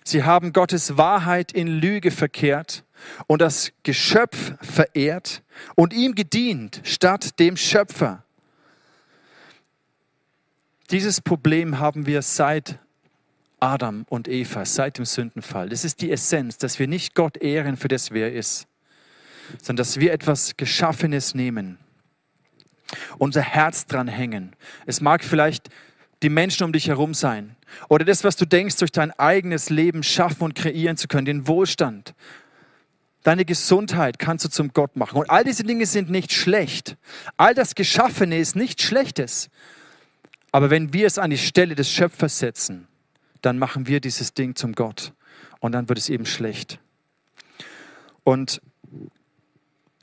Sie 0.03 0.23
haben 0.23 0.51
Gottes 0.51 0.97
Wahrheit 0.97 1.51
in 1.51 1.67
Lüge 1.67 2.11
verkehrt 2.11 2.83
und 3.27 3.41
das 3.41 3.71
Geschöpf 3.83 4.53
verehrt 4.61 5.43
und 5.75 5.93
ihm 5.93 6.15
gedient 6.15 6.81
statt 6.83 7.39
dem 7.39 7.57
Schöpfer. 7.57 8.23
Dieses 10.91 11.21
Problem 11.21 11.79
haben 11.79 12.05
wir 12.05 12.21
seit 12.21 12.79
Adam 13.61 14.05
und 14.09 14.27
Eva 14.27 14.65
seit 14.65 14.97
dem 14.97 15.05
Sündenfall. 15.05 15.69
Das 15.69 15.85
ist 15.85 16.01
die 16.01 16.11
Essenz, 16.11 16.57
dass 16.57 16.79
wir 16.79 16.87
nicht 16.87 17.15
Gott 17.15 17.37
ehren 17.37 17.77
für 17.77 17.87
das, 17.87 18.11
wer 18.11 18.27
er 18.27 18.33
ist, 18.33 18.67
sondern 19.61 19.77
dass 19.77 19.99
wir 19.99 20.11
etwas 20.11 20.57
Geschaffenes 20.57 21.35
nehmen, 21.35 21.77
unser 23.19 23.41
Herz 23.41 23.85
dran 23.85 24.07
hängen. 24.07 24.55
Es 24.85 24.99
mag 24.99 25.23
vielleicht 25.23 25.69
die 26.23 26.29
Menschen 26.29 26.65
um 26.65 26.73
dich 26.73 26.87
herum 26.87 27.13
sein 27.13 27.55
oder 27.87 28.03
das, 28.03 28.23
was 28.23 28.35
du 28.35 28.45
denkst, 28.45 28.77
durch 28.77 28.91
dein 28.91 29.11
eigenes 29.11 29.69
Leben 29.69 30.03
schaffen 30.03 30.43
und 30.43 30.55
kreieren 30.55 30.97
zu 30.97 31.07
können, 31.07 31.25
den 31.25 31.47
Wohlstand. 31.47 32.13
Deine 33.23 33.45
Gesundheit 33.45 34.17
kannst 34.17 34.45
du 34.45 34.49
zum 34.49 34.73
Gott 34.73 34.95
machen. 34.95 35.17
Und 35.17 35.29
all 35.29 35.43
diese 35.43 35.63
Dinge 35.63 35.85
sind 35.85 36.09
nicht 36.09 36.31
schlecht. 36.31 36.97
All 37.37 37.53
das 37.53 37.75
Geschaffene 37.75 38.39
ist 38.39 38.55
nichts 38.55 38.83
Schlechtes. 38.83 39.49
Aber 40.51 40.69
wenn 40.69 40.93
wir 40.93 41.07
es 41.07 41.17
an 41.17 41.29
die 41.29 41.37
Stelle 41.37 41.75
des 41.75 41.89
Schöpfers 41.89 42.39
setzen, 42.39 42.87
dann 43.41 43.57
machen 43.57 43.87
wir 43.87 44.01
dieses 44.01 44.33
Ding 44.33 44.55
zum 44.55 44.73
Gott 44.73 45.13
und 45.59 45.71
dann 45.71 45.87
wird 45.87 45.99
es 45.99 46.09
eben 46.09 46.25
schlecht. 46.25 46.79
Und 48.23 48.61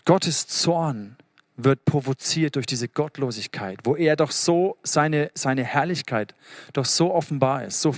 Gottes 0.04 0.46
Zorn 0.46 1.16
wird 1.56 1.84
provoziert 1.84 2.56
durch 2.56 2.66
diese 2.66 2.88
Gottlosigkeit, 2.88 3.80
wo 3.84 3.96
er 3.96 4.16
doch 4.16 4.30
so 4.30 4.78
seine, 4.82 5.30
seine 5.34 5.64
Herrlichkeit 5.64 6.34
doch 6.72 6.84
so 6.84 7.12
offenbar 7.12 7.64
ist, 7.64 7.82
so, 7.82 7.94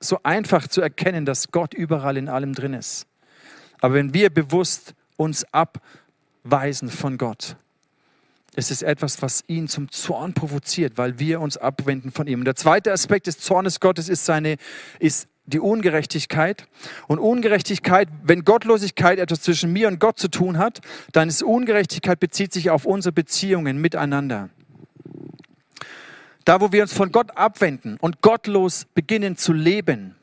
so 0.00 0.18
einfach 0.22 0.66
zu 0.66 0.80
erkennen, 0.80 1.24
dass 1.24 1.48
Gott 1.52 1.74
überall 1.74 2.16
in 2.16 2.28
allem 2.28 2.54
drin 2.54 2.74
ist. 2.74 3.06
Aber 3.82 3.94
wenn 3.94 4.14
wir 4.14 4.30
bewusst 4.30 4.94
uns 5.16 5.44
abweisen 5.52 6.88
von 6.88 7.18
Gott, 7.18 7.56
Es 8.54 8.70
ist 8.70 8.82
etwas, 8.82 9.22
was 9.22 9.44
ihn 9.46 9.66
zum 9.66 9.90
Zorn 9.90 10.34
provoziert, 10.34 10.98
weil 10.98 11.18
wir 11.18 11.40
uns 11.40 11.56
abwenden 11.56 12.10
von 12.12 12.26
ihm. 12.26 12.40
Und 12.40 12.44
der 12.44 12.54
zweite 12.54 12.92
Aspekt 12.92 13.26
des 13.26 13.38
Zornes 13.38 13.80
Gottes 13.80 14.10
ist 14.10 14.26
seine, 14.26 14.58
ist 14.98 15.26
die 15.46 15.58
Ungerechtigkeit. 15.58 16.68
Und 17.08 17.18
Ungerechtigkeit, 17.18 18.08
wenn 18.22 18.44
Gottlosigkeit 18.44 19.18
etwas 19.18 19.40
zwischen 19.40 19.72
mir 19.72 19.88
und 19.88 20.00
Gott 20.00 20.18
zu 20.18 20.28
tun 20.28 20.58
hat, 20.58 20.82
dann 21.12 21.28
ist 21.28 21.42
Ungerechtigkeit 21.42 22.20
bezieht 22.20 22.52
sich 22.52 22.68
auf 22.68 22.84
unsere 22.84 23.12
Beziehungen 23.12 23.80
miteinander. 23.80 24.50
Da, 26.44 26.60
wo 26.60 26.72
wir 26.72 26.82
uns 26.82 26.92
von 26.92 27.10
Gott 27.10 27.34
abwenden 27.38 27.96
und 28.02 28.20
gottlos 28.20 28.84
beginnen 28.94 29.38
zu 29.38 29.54
leben, 29.54 30.14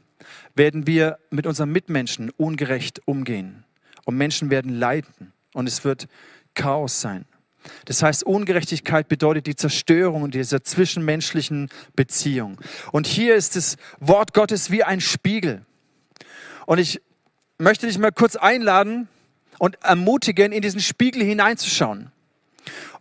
werden 0.55 0.87
wir 0.87 1.19
mit 1.29 1.47
unseren 1.47 1.71
Mitmenschen 1.71 2.29
ungerecht 2.31 3.01
umgehen. 3.05 3.63
Und 4.05 4.17
Menschen 4.17 4.49
werden 4.49 4.73
leiden. 4.73 5.33
Und 5.53 5.67
es 5.67 5.83
wird 5.83 6.07
Chaos 6.55 7.01
sein. 7.01 7.25
Das 7.85 8.01
heißt, 8.03 8.23
Ungerechtigkeit 8.23 9.07
bedeutet 9.07 9.47
die 9.47 9.55
Zerstörung 9.55 10.31
dieser 10.31 10.63
zwischenmenschlichen 10.63 11.69
Beziehung. 11.95 12.57
Und 12.91 13.07
hier 13.07 13.35
ist 13.35 13.55
das 13.55 13.77
Wort 13.99 14.33
Gottes 14.33 14.71
wie 14.71 14.83
ein 14.83 15.01
Spiegel. 15.01 15.65
Und 16.65 16.77
ich 16.77 17.01
möchte 17.57 17.87
dich 17.87 17.97
mal 17.97 18.11
kurz 18.11 18.35
einladen 18.35 19.09
und 19.57 19.81
ermutigen, 19.83 20.51
in 20.51 20.61
diesen 20.61 20.79
Spiegel 20.79 21.23
hineinzuschauen. 21.23 22.11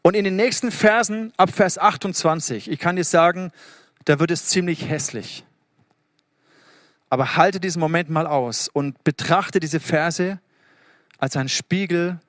Und 0.02 0.14
in 0.14 0.24
den 0.24 0.36
nächsten 0.36 0.70
Versen, 0.70 1.32
ab 1.36 1.50
Vers 1.50 1.78
28, 1.78 2.70
ich 2.70 2.78
kann 2.78 2.96
dir 2.96 3.04
sagen, 3.04 3.52
da 4.04 4.18
wird 4.18 4.30
es 4.30 4.46
ziemlich 4.46 4.88
hässlich. 4.88 5.44
Aber 7.10 7.36
halte 7.36 7.60
diesen 7.60 7.80
Moment 7.80 8.10
mal 8.10 8.26
aus 8.26 8.68
und 8.68 9.02
betrachte 9.04 9.60
diese 9.60 9.80
Verse 9.80 10.40
als 11.18 11.36
einen 11.36 11.48
Spiegel 11.48 12.20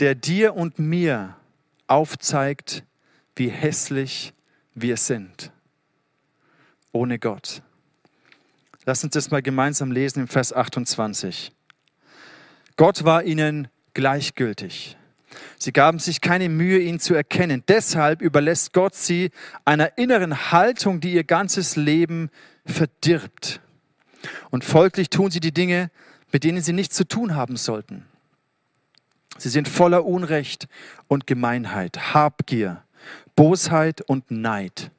der 0.00 0.14
dir 0.14 0.56
und 0.56 0.78
mir 0.78 1.36
aufzeigt, 1.86 2.84
wie 3.36 3.48
hässlich 3.48 4.32
wir 4.74 4.96
sind 4.96 5.52
ohne 6.92 7.18
Gott. 7.18 7.62
Lass 8.84 9.04
uns 9.04 9.12
das 9.12 9.30
mal 9.30 9.42
gemeinsam 9.42 9.92
lesen 9.92 10.20
im 10.20 10.28
Vers 10.28 10.52
28. 10.52 11.52
Gott 12.76 13.04
war 13.04 13.22
ihnen 13.22 13.68
gleichgültig. 13.94 14.96
Sie 15.58 15.72
gaben 15.72 16.00
sich 16.00 16.20
keine 16.20 16.48
Mühe, 16.48 16.80
ihn 16.80 16.98
zu 16.98 17.14
erkennen. 17.14 17.62
Deshalb 17.68 18.20
überlässt 18.22 18.72
Gott 18.72 18.96
sie 18.96 19.30
einer 19.64 19.96
inneren 19.98 20.50
Haltung, 20.50 21.00
die 21.00 21.12
ihr 21.12 21.22
ganzes 21.22 21.76
Leben 21.76 22.30
verdirbt. 22.66 23.60
Und 24.50 24.64
folglich 24.64 25.10
tun 25.10 25.30
sie 25.30 25.40
die 25.40 25.52
Dinge, 25.52 25.90
mit 26.32 26.44
denen 26.44 26.62
sie 26.62 26.72
nichts 26.72 26.96
zu 26.96 27.06
tun 27.06 27.34
haben 27.34 27.56
sollten. 27.56 28.04
Sie 29.38 29.48
sind 29.48 29.68
voller 29.68 30.04
Unrecht 30.04 30.68
und 31.08 31.26
Gemeinheit, 31.26 32.14
Habgier, 32.14 32.82
Bosheit 33.36 34.02
und 34.02 34.30
Neid, 34.30 34.90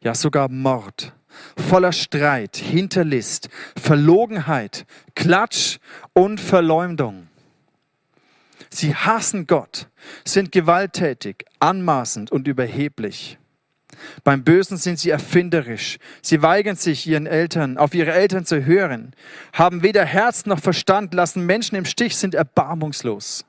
ja 0.00 0.14
sogar 0.14 0.48
Mord, 0.48 1.12
voller 1.56 1.92
Streit, 1.92 2.56
Hinterlist, 2.56 3.48
Verlogenheit, 3.76 4.86
Klatsch 5.14 5.78
und 6.12 6.40
Verleumdung. 6.40 7.26
Sie 8.70 8.94
hassen 8.94 9.48
Gott, 9.48 9.88
sind 10.24 10.52
gewalttätig, 10.52 11.44
anmaßend 11.58 12.30
und 12.30 12.46
überheblich. 12.46 13.38
Beim 14.24 14.44
Bösen 14.44 14.76
sind 14.76 14.98
sie 14.98 15.10
erfinderisch. 15.10 15.98
Sie 16.22 16.42
weigern 16.42 16.76
sich, 16.76 17.06
ihren 17.06 17.26
Eltern, 17.26 17.78
auf 17.78 17.94
ihre 17.94 18.12
Eltern 18.12 18.44
zu 18.44 18.64
hören, 18.64 19.12
haben 19.52 19.82
weder 19.82 20.04
Herz 20.04 20.46
noch 20.46 20.60
Verstand, 20.60 21.14
lassen 21.14 21.46
Menschen 21.46 21.76
im 21.76 21.84
Stich, 21.84 22.16
sind 22.16 22.34
erbarmungslos. 22.34 23.44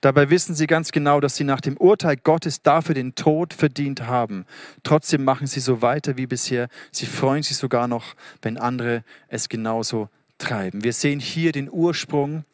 Dabei 0.00 0.30
wissen 0.30 0.54
sie 0.54 0.66
ganz 0.66 0.92
genau, 0.92 1.20
dass 1.20 1.36
sie 1.36 1.44
nach 1.44 1.60
dem 1.60 1.76
Urteil 1.76 2.16
Gottes 2.16 2.62
dafür 2.62 2.94
den 2.94 3.14
Tod 3.14 3.52
verdient 3.52 4.06
haben. 4.06 4.46
Trotzdem 4.84 5.24
machen 5.24 5.46
sie 5.46 5.60
so 5.60 5.82
weiter 5.82 6.16
wie 6.16 6.26
bisher. 6.26 6.68
Sie 6.92 7.06
freuen 7.06 7.42
sich 7.42 7.56
sogar 7.56 7.88
noch, 7.88 8.14
wenn 8.42 8.58
andere 8.58 9.02
es 9.28 9.48
genauso 9.48 10.08
treiben. 10.38 10.84
Wir 10.84 10.92
sehen 10.92 11.18
hier 11.18 11.52
den 11.52 11.68
Ursprung. 11.70 12.44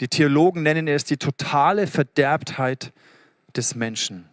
Die 0.00 0.08
Theologen 0.08 0.62
nennen 0.62 0.86
es 0.86 1.04
die 1.04 1.16
totale 1.16 1.86
Verderbtheit 1.86 2.92
des 3.56 3.74
Menschen. 3.74 4.28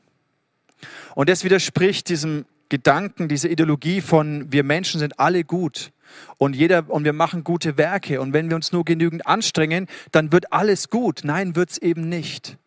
Und 1.15 1.29
das 1.29 1.43
widerspricht 1.43 2.09
diesem 2.09 2.45
Gedanken, 2.69 3.27
dieser 3.27 3.49
Ideologie 3.49 3.99
von 3.99 4.51
wir 4.51 4.63
Menschen 4.63 4.99
sind 4.99 5.19
alle 5.19 5.43
gut 5.43 5.91
und 6.37 6.55
jeder 6.55 6.89
und 6.89 7.03
wir 7.03 7.13
machen 7.13 7.43
gute 7.43 7.77
Werke 7.77 8.21
und 8.21 8.31
wenn 8.31 8.49
wir 8.49 8.55
uns 8.55 8.71
nur 8.71 8.85
genügend 8.85 9.25
anstrengen, 9.25 9.87
dann 10.11 10.31
wird 10.31 10.53
alles 10.53 10.89
gut. 10.89 11.21
Nein, 11.23 11.55
wird 11.55 11.71
es 11.71 11.77
eben 11.79 12.07
nicht. 12.09 12.57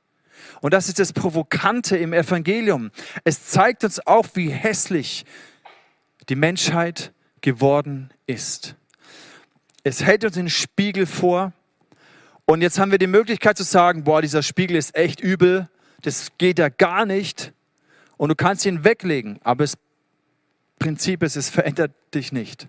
Und 0.61 0.75
das 0.75 0.89
ist 0.89 0.99
das 0.99 1.13
Provokante 1.13 1.97
im 1.97 2.13
Evangelium. 2.13 2.91
Es 3.25 3.47
zeigt 3.47 3.85
uns 3.85 4.05
auch, 4.05 4.27
wie 4.35 4.51
hässlich 4.51 5.25
die 6.29 6.37
Menschheit 6.37 7.13
geworden 7.41 8.11
ist. 8.27 8.75
Es 9.85 10.03
hält 10.03 10.25
uns 10.25 10.35
den 10.35 10.51
Spiegel 10.51 11.07
vor 11.07 11.53
und 12.45 12.61
jetzt 12.61 12.79
haben 12.79 12.91
wir 12.91 12.99
die 12.99 13.07
Möglichkeit 13.07 13.57
zu 13.57 13.65
sagen, 13.65 14.03
boah, 14.05 14.21
dieser 14.21 14.43
Spiegel 14.43 14.77
ist 14.77 14.97
echt 14.97 15.21
übel, 15.21 15.69
das 16.03 16.33
geht 16.39 16.59
ja 16.59 16.69
gar 16.69 17.07
nicht 17.07 17.53
und 18.23 18.29
du 18.29 18.37
kannst 18.37 18.65
ihn 18.67 18.85
weglegen, 18.85 19.41
aber 19.43 19.65
das 19.65 19.77
Prinzip 20.79 21.25
ist, 21.25 21.35
es 21.35 21.51
verändert 21.51 21.91
dich 22.15 22.31
nicht. 22.31 22.69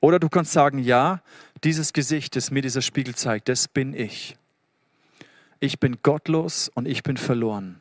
Oder 0.00 0.18
du 0.18 0.28
kannst 0.28 0.52
sagen, 0.52 0.78
ja, 0.78 1.22
dieses 1.62 1.94
Gesicht, 1.94 2.36
das 2.36 2.50
mir 2.50 2.60
dieser 2.60 2.82
Spiegel 2.82 3.14
zeigt, 3.14 3.48
das 3.48 3.66
bin 3.66 3.94
ich. 3.94 4.36
Ich 5.58 5.80
bin 5.80 6.02
gottlos 6.02 6.70
und 6.74 6.86
ich 6.86 7.02
bin 7.02 7.16
verloren. 7.16 7.80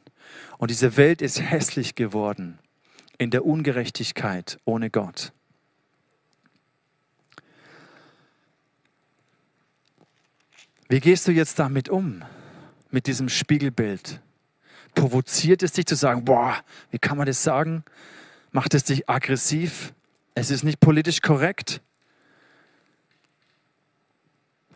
Und 0.57 0.71
diese 0.71 0.95
Welt 0.95 1.21
ist 1.21 1.41
hässlich 1.41 1.95
geworden 1.95 2.57
in 3.17 3.31
der 3.31 3.45
Ungerechtigkeit 3.45 4.57
ohne 4.63 4.89
Gott. 4.89 5.33
Wie 10.87 11.01
gehst 11.01 11.27
du 11.27 11.33
jetzt 11.33 11.59
damit 11.59 11.89
um, 11.89 12.23
mit 12.91 13.07
diesem 13.07 13.27
Spiegelbild? 13.27 14.21
Provoziert 14.95 15.63
es 15.63 15.73
dich 15.73 15.85
zu 15.85 15.95
sagen, 15.95 16.25
boah, 16.25 16.55
wie 16.91 16.99
kann 16.99 17.17
man 17.17 17.25
das 17.25 17.43
sagen? 17.43 17.83
Macht 18.51 18.73
es 18.73 18.83
dich 18.83 19.09
aggressiv? 19.09 19.93
Es 20.35 20.51
ist 20.51 20.63
nicht 20.63 20.79
politisch 20.79 21.21
korrekt? 21.21 21.81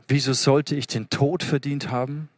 Wieso 0.08 0.34
sollte 0.34 0.76
ich 0.76 0.88
den 0.88 1.10
Tod 1.10 1.44
verdient 1.44 1.92
haben? 1.92 2.30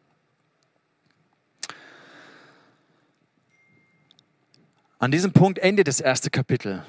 An 4.98 5.12
diesem 5.12 5.32
Punkt 5.32 5.60
endet 5.60 5.88
das 5.88 6.02
erste 6.02 6.30
Kapitel. 6.30 6.84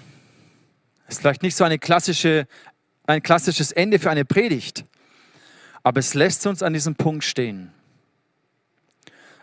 Es 1.06 1.16
ist 1.16 1.20
vielleicht 1.20 1.42
nicht 1.42 1.54
so 1.54 1.64
eine 1.64 1.78
klassische, 1.78 2.48
ein 3.06 3.22
klassisches 3.22 3.70
Ende 3.72 3.98
für 3.98 4.10
eine 4.10 4.24
Predigt, 4.24 4.84
aber 5.82 6.00
es 6.00 6.14
lässt 6.14 6.46
uns 6.46 6.62
an 6.62 6.72
diesem 6.72 6.96
Punkt 6.96 7.24
stehen. 7.24 7.72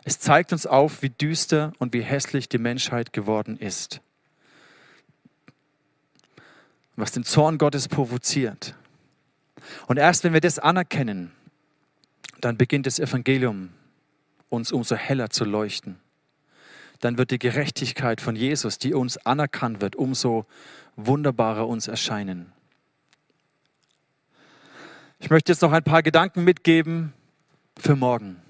Es 0.07 0.19
zeigt 0.19 0.53
uns 0.53 0.65
auf, 0.65 1.01
wie 1.01 1.09
düster 1.09 1.73
und 1.79 1.91
wie 1.91 2.01
hässlich 2.01 2.47
die 2.47 2.59
Menschheit 2.59 3.11
geworden 3.11 3.57
ist. 3.57 3.99
Was 6.95 7.11
den 7.11 7.25
Zorn 7.25 7.57
Gottes 7.57 7.89
provoziert. 7.89 8.73
Und 9.87 9.97
erst 9.97 10.23
wenn 10.23 10.31
wir 10.31 10.39
das 10.39 10.59
anerkennen, 10.59 11.33
dann 12.39 12.55
beginnt 12.55 12.85
das 12.85 12.99
Evangelium 12.99 13.71
uns 14.47 14.71
umso 14.71 14.95
heller 14.95 15.29
zu 15.29 15.43
leuchten. 15.43 15.99
Dann 17.01 17.17
wird 17.17 17.31
die 17.31 17.39
Gerechtigkeit 17.39 18.21
von 18.21 18.37
Jesus, 18.37 18.79
die 18.79 18.93
uns 18.93 19.17
anerkannt 19.17 19.81
wird, 19.81 19.97
umso 19.97 20.45
wunderbarer 20.95 21.67
uns 21.67 21.89
erscheinen. 21.89 22.53
Ich 25.19 25.29
möchte 25.29 25.51
jetzt 25.51 25.61
noch 25.61 25.73
ein 25.73 25.83
paar 25.83 26.01
Gedanken 26.01 26.45
mitgeben 26.45 27.11
für 27.77 27.97
morgen. 27.97 28.41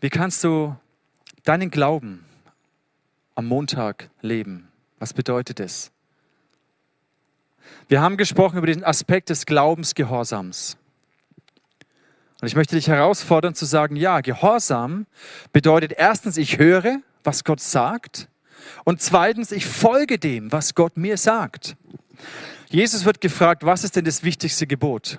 Wie 0.00 0.08
kannst 0.08 0.42
du 0.44 0.74
deinen 1.44 1.70
Glauben 1.70 2.24
am 3.34 3.46
Montag 3.46 4.08
leben? 4.22 4.68
Was 4.98 5.12
bedeutet 5.12 5.60
es? 5.60 5.90
Wir 7.88 8.00
haben 8.00 8.16
gesprochen 8.16 8.56
über 8.56 8.66
den 8.66 8.82
Aspekt 8.82 9.28
des 9.28 9.44
Glaubensgehorsams. 9.44 10.78
Und 12.40 12.48
ich 12.48 12.56
möchte 12.56 12.76
dich 12.76 12.88
herausfordern 12.88 13.54
zu 13.54 13.66
sagen, 13.66 13.94
ja, 13.94 14.20
Gehorsam 14.22 15.06
bedeutet 15.52 15.92
erstens, 15.92 16.38
ich 16.38 16.58
höre, 16.58 17.00
was 17.22 17.44
Gott 17.44 17.60
sagt. 17.60 18.28
Und 18.84 19.02
zweitens, 19.02 19.52
ich 19.52 19.66
folge 19.66 20.18
dem, 20.18 20.50
was 20.50 20.74
Gott 20.74 20.96
mir 20.96 21.18
sagt. 21.18 21.76
Jesus 22.70 23.04
wird 23.04 23.20
gefragt, 23.20 23.64
was 23.64 23.84
ist 23.84 23.96
denn 23.96 24.06
das 24.06 24.22
wichtigste 24.22 24.66
Gebot? 24.66 25.18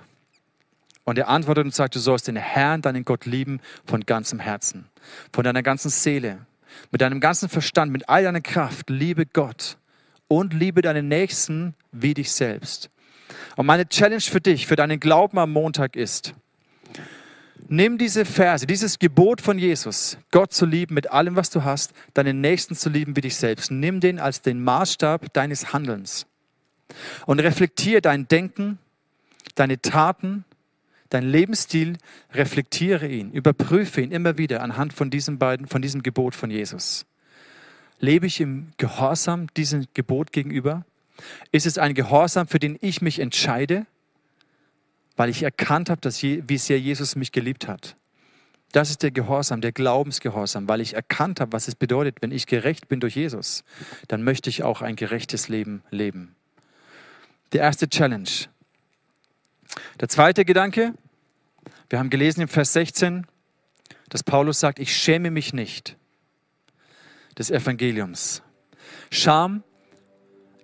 Und 1.04 1.18
er 1.18 1.28
antwortet 1.28 1.64
und 1.64 1.74
sagt, 1.74 1.94
du 1.94 1.98
sollst 1.98 2.28
den 2.28 2.36
Herrn, 2.36 2.82
deinen 2.82 3.04
Gott 3.04 3.26
lieben 3.26 3.60
von 3.84 4.02
ganzem 4.02 4.38
Herzen, 4.38 4.88
von 5.32 5.44
deiner 5.44 5.62
ganzen 5.62 5.90
Seele, 5.90 6.46
mit 6.90 7.00
deinem 7.00 7.20
ganzen 7.20 7.48
Verstand, 7.48 7.90
mit 7.90 8.08
all 8.08 8.22
deiner 8.22 8.40
Kraft. 8.40 8.88
Liebe 8.88 9.26
Gott 9.26 9.78
und 10.28 10.54
liebe 10.54 10.80
deinen 10.80 11.08
Nächsten 11.08 11.74
wie 11.90 12.14
dich 12.14 12.30
selbst. 12.30 12.88
Und 13.56 13.66
meine 13.66 13.88
Challenge 13.88 14.20
für 14.20 14.40
dich, 14.40 14.66
für 14.66 14.76
deinen 14.76 15.00
Glauben 15.00 15.38
am 15.38 15.52
Montag 15.52 15.96
ist, 15.96 16.34
Nimm 17.68 17.96
diese 17.96 18.24
Verse, 18.24 18.66
dieses 18.66 18.98
Gebot 18.98 19.40
von 19.40 19.58
Jesus, 19.58 20.18
Gott 20.30 20.52
zu 20.52 20.66
lieben 20.66 20.94
mit 20.94 21.10
allem, 21.10 21.36
was 21.36 21.48
du 21.48 21.64
hast, 21.64 21.92
deinen 22.12 22.40
Nächsten 22.40 22.74
zu 22.74 22.90
lieben 22.90 23.16
wie 23.16 23.22
dich 23.22 23.36
selbst. 23.36 23.70
Nimm 23.70 24.00
den 24.00 24.18
als 24.18 24.42
den 24.42 24.62
Maßstab 24.62 25.32
deines 25.32 25.72
Handelns 25.72 26.26
und 27.24 27.40
reflektiere 27.40 28.02
dein 28.02 28.28
Denken, 28.28 28.78
deine 29.54 29.80
Taten, 29.80 30.44
dein 31.12 31.24
Lebensstil, 31.24 31.98
reflektiere 32.32 33.08
ihn, 33.08 33.32
überprüfe 33.32 34.00
ihn 34.00 34.12
immer 34.12 34.38
wieder 34.38 34.62
anhand 34.62 34.92
von 34.92 35.10
diesem 35.10 35.38
beiden, 35.38 35.66
von 35.66 35.82
diesem 35.82 36.02
Gebot 36.02 36.34
von 36.34 36.50
Jesus. 36.50 37.06
Lebe 37.98 38.26
ich 38.26 38.40
im 38.40 38.72
Gehorsam 38.78 39.46
diesem 39.54 39.86
Gebot 39.94 40.32
gegenüber? 40.32 40.84
Ist 41.52 41.66
es 41.66 41.78
ein 41.78 41.94
Gehorsam, 41.94 42.48
für 42.48 42.58
den 42.58 42.78
ich 42.80 43.02
mich 43.02 43.18
entscheide? 43.18 43.86
weil 45.16 45.30
ich 45.30 45.42
erkannt 45.42 45.90
habe, 45.90 46.00
dass 46.00 46.20
je, 46.22 46.42
wie 46.46 46.58
sehr 46.58 46.80
Jesus 46.80 47.16
mich 47.16 47.32
geliebt 47.32 47.68
hat. 47.68 47.96
Das 48.72 48.88
ist 48.88 49.02
der 49.02 49.10
Gehorsam, 49.10 49.60
der 49.60 49.72
Glaubensgehorsam, 49.72 50.66
weil 50.66 50.80
ich 50.80 50.94
erkannt 50.94 51.40
habe, 51.40 51.52
was 51.52 51.68
es 51.68 51.74
bedeutet, 51.74 52.18
wenn 52.22 52.32
ich 52.32 52.46
gerecht 52.46 52.88
bin 52.88 53.00
durch 53.00 53.16
Jesus, 53.16 53.64
dann 54.08 54.22
möchte 54.22 54.48
ich 54.48 54.62
auch 54.62 54.80
ein 54.80 54.96
gerechtes 54.96 55.48
Leben 55.48 55.82
leben. 55.90 56.34
Die 57.52 57.58
erste 57.58 57.88
Challenge. 57.88 58.30
Der 60.00 60.08
zweite 60.08 60.46
Gedanke, 60.46 60.94
wir 61.92 61.98
haben 61.98 62.08
gelesen 62.08 62.40
im 62.40 62.48
Vers 62.48 62.72
16, 62.72 63.26
dass 64.08 64.22
Paulus 64.22 64.60
sagt, 64.60 64.78
ich 64.78 64.96
schäme 64.96 65.30
mich 65.30 65.52
nicht 65.52 65.98
des 67.36 67.50
Evangeliums. 67.50 68.42
Scham 69.10 69.62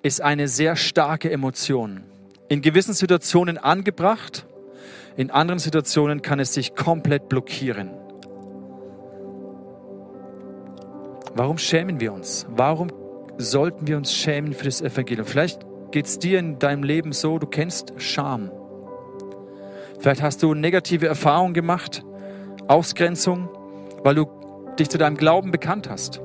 ist 0.03 0.23
eine 0.23 0.49
sehr 0.49 0.75
starke 0.75 1.31
Emotion 1.31 2.03
in 2.49 2.63
gewissen 2.63 2.95
Situationen 2.95 3.59
angebracht, 3.59 4.47
in 5.19 5.31
anderen 5.31 5.59
Situationen 5.59 6.23
kann 6.23 6.41
es 6.41 6.55
sich 6.55 6.75
komplett 6.75 7.29
blockieren. 7.29 7.91
Warum 11.35 11.59
schämen 11.59 12.01
wir 12.01 12.15
uns? 12.15 12.47
Warum 12.49 12.91
sollten 13.37 13.87
wir 13.87 13.99
uns 13.99 14.15
schämen 14.15 14.55
für 14.55 14.65
das 14.65 14.81
Evangelium? 14.81 15.27
Vielleicht 15.27 15.61
geht 15.91 16.07
es 16.07 16.19
dir 16.19 16.39
in 16.39 16.59
deinem 16.59 16.85
Leben 16.85 17.13
so, 17.13 17.39
du 17.39 17.47
kennst 17.47 17.93
Scham. 17.99 18.51
Vielleicht 19.99 20.23
hast 20.23 20.43
du 20.43 20.55
negative 20.55 21.07
Erfahrungen 21.07 21.55
gemacht, 21.55 22.05
Ausgrenzung, 22.69 23.49
weil 24.05 24.15
du 24.15 24.27
dich 24.79 24.89
zu 24.89 24.99
deinem 24.99 25.17
Glauben 25.17 25.51
bekannt 25.51 25.91
hast. 25.91 26.21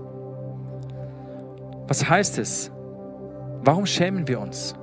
Was 1.88 2.08
heißt 2.08 2.38
es? 2.38 2.72
Warum 3.64 3.86
schämen 3.86 4.28
wir 4.28 4.40
uns? 4.40 4.76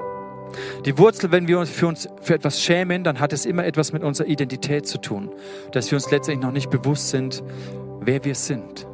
Die 0.85 0.99
Wurzel, 0.99 1.31
wenn 1.31 1.47
wir 1.47 1.59
uns 1.61 1.71
für, 1.71 1.87
uns 1.87 2.09
für 2.21 2.35
etwas 2.35 2.61
schämen, 2.61 3.05
dann 3.05 3.21
hat 3.21 3.33
es 3.33 3.47
immer 3.47 3.65
etwas 3.65 3.93
mit 3.93 4.03
unserer 4.03 4.27
Identität 4.27 4.87
zu 4.87 4.99
tun, 4.99 5.31
dass 5.73 5.91
wir 5.91 5.97
uns 5.97 6.11
letztendlich 6.11 6.45
noch 6.45 6.53
nicht 6.53 6.71
bewusst 6.71 7.11
sind, 7.11 7.43
wer 8.01 8.25
wir 8.25 8.35
sind 8.35 8.87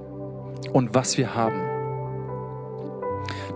und 0.72 0.94
was 0.94 1.16
wir 1.16 1.34
haben. 1.34 1.62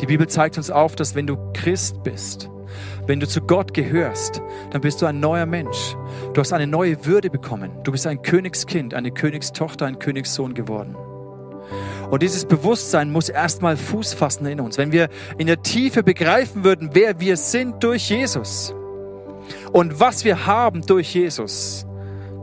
Die 0.00 0.06
Bibel 0.06 0.26
zeigt 0.28 0.56
uns 0.56 0.70
auf, 0.70 0.96
dass 0.96 1.14
wenn 1.14 1.26
du 1.26 1.36
Christ 1.52 2.02
bist, 2.02 2.48
wenn 3.06 3.20
du 3.20 3.26
zu 3.26 3.40
Gott 3.40 3.74
gehörst, 3.74 4.42
dann 4.70 4.80
bist 4.80 5.02
du 5.02 5.06
ein 5.06 5.20
neuer 5.20 5.46
Mensch. 5.46 5.96
Du 6.32 6.40
hast 6.40 6.52
eine 6.52 6.66
neue 6.66 7.06
Würde 7.06 7.30
bekommen. 7.30 7.70
Du 7.84 7.92
bist 7.92 8.06
ein 8.06 8.22
Königskind, 8.22 8.94
eine 8.94 9.10
Königstochter, 9.10 9.86
ein 9.86 9.98
Königssohn 9.98 10.54
geworden. 10.54 10.96
Und 12.10 12.22
dieses 12.22 12.44
Bewusstsein 12.44 13.12
muss 13.12 13.28
erstmal 13.28 13.76
Fuß 13.76 14.14
fassen 14.14 14.46
in 14.46 14.60
uns. 14.60 14.78
Wenn 14.78 14.92
wir 14.92 15.08
in 15.38 15.46
der 15.46 15.62
Tiefe 15.62 16.02
begreifen 16.02 16.64
würden, 16.64 16.90
wer 16.92 17.20
wir 17.20 17.36
sind 17.36 17.82
durch 17.84 18.10
Jesus 18.10 18.74
und 19.72 20.00
was 20.00 20.24
wir 20.24 20.46
haben 20.46 20.82
durch 20.82 21.14
Jesus, 21.14 21.86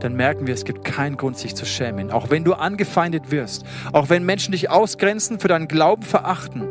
dann 0.00 0.14
merken 0.14 0.46
wir, 0.46 0.54
es 0.54 0.64
gibt 0.64 0.84
keinen 0.84 1.16
Grund, 1.16 1.36
sich 1.36 1.54
zu 1.54 1.66
schämen. 1.66 2.10
Auch 2.10 2.30
wenn 2.30 2.44
du 2.44 2.54
angefeindet 2.54 3.30
wirst, 3.30 3.64
auch 3.92 4.08
wenn 4.08 4.24
Menschen 4.24 4.52
dich 4.52 4.70
ausgrenzen, 4.70 5.38
für 5.38 5.48
deinen 5.48 5.68
Glauben 5.68 6.02
verachten, 6.02 6.62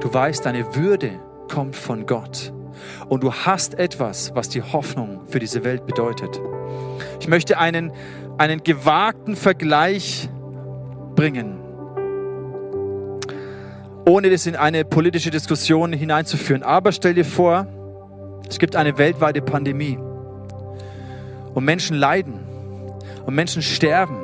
du 0.00 0.12
weißt, 0.12 0.44
deine 0.44 0.76
Würde 0.76 1.18
kommt 1.50 1.76
von 1.76 2.06
Gott. 2.06 2.52
Und 3.08 3.22
du 3.22 3.32
hast 3.32 3.78
etwas, 3.78 4.34
was 4.34 4.48
die 4.48 4.62
Hoffnung 4.62 5.26
für 5.28 5.38
diese 5.38 5.64
Welt 5.64 5.86
bedeutet. 5.86 6.40
Ich 7.20 7.28
möchte 7.28 7.58
einen, 7.58 7.92
einen 8.38 8.62
gewagten 8.62 9.36
Vergleich 9.36 10.28
bringen 11.14 11.60
ohne 14.10 14.28
das 14.30 14.46
in 14.46 14.56
eine 14.56 14.84
politische 14.84 15.30
Diskussion 15.30 15.92
hineinzuführen. 15.92 16.62
Aber 16.62 16.92
stell 16.92 17.14
dir 17.14 17.24
vor, 17.24 17.66
es 18.48 18.58
gibt 18.58 18.74
eine 18.74 18.98
weltweite 18.98 19.40
Pandemie 19.40 19.98
und 21.54 21.64
Menschen 21.64 21.96
leiden 21.96 22.40
und 23.24 23.34
Menschen 23.34 23.62
sterben 23.62 24.18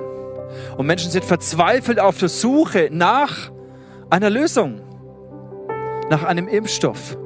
und 0.76 0.86
Menschen 0.86 1.10
sind 1.10 1.24
verzweifelt 1.24 2.00
auf 2.00 2.18
der 2.18 2.28
Suche 2.28 2.88
nach 2.90 3.50
einer 4.10 4.30
Lösung, 4.30 4.80
nach 6.10 6.22
einem 6.24 6.48
Impfstoff. 6.48 7.16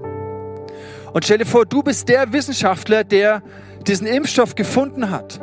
Und 1.12 1.24
stell 1.24 1.38
dir 1.38 1.46
vor, 1.46 1.66
du 1.66 1.82
bist 1.82 2.08
der 2.08 2.32
Wissenschaftler, 2.32 3.04
der 3.04 3.42
diesen 3.86 4.06
Impfstoff 4.06 4.54
gefunden 4.54 5.10
hat 5.10 5.40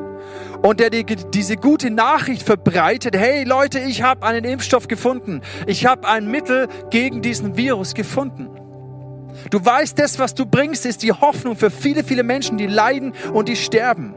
und 0.62 0.80
der 0.80 0.90
die, 0.90 1.06
diese 1.06 1.56
gute 1.56 1.90
Nachricht 1.90 2.44
verbreitet, 2.44 3.16
hey 3.16 3.44
Leute, 3.44 3.80
ich 3.80 4.02
habe 4.02 4.26
einen 4.26 4.46
Impfstoff 4.46 4.88
gefunden. 4.88 5.42
Ich 5.66 5.86
habe 5.86 6.08
ein 6.08 6.30
Mittel 6.30 6.68
gegen 6.90 7.22
diesen 7.22 7.58
Virus 7.58 7.94
gefunden. 7.94 8.50
Du 9.52 9.64
weißt, 9.64 10.00
das, 10.00 10.20
was 10.20 10.34
du 10.34 10.46
bringst, 10.46 10.86
ist 10.86 11.04
die 11.04 11.12
Hoffnung 11.12 11.56
für 11.56 11.70
viele, 11.70 12.04
viele 12.04 12.24
Menschen, 12.24 12.58
die 12.58 12.66
leiden 12.66 13.14
und 13.34 13.50
die 13.50 13.56
sterben. 13.56 14.16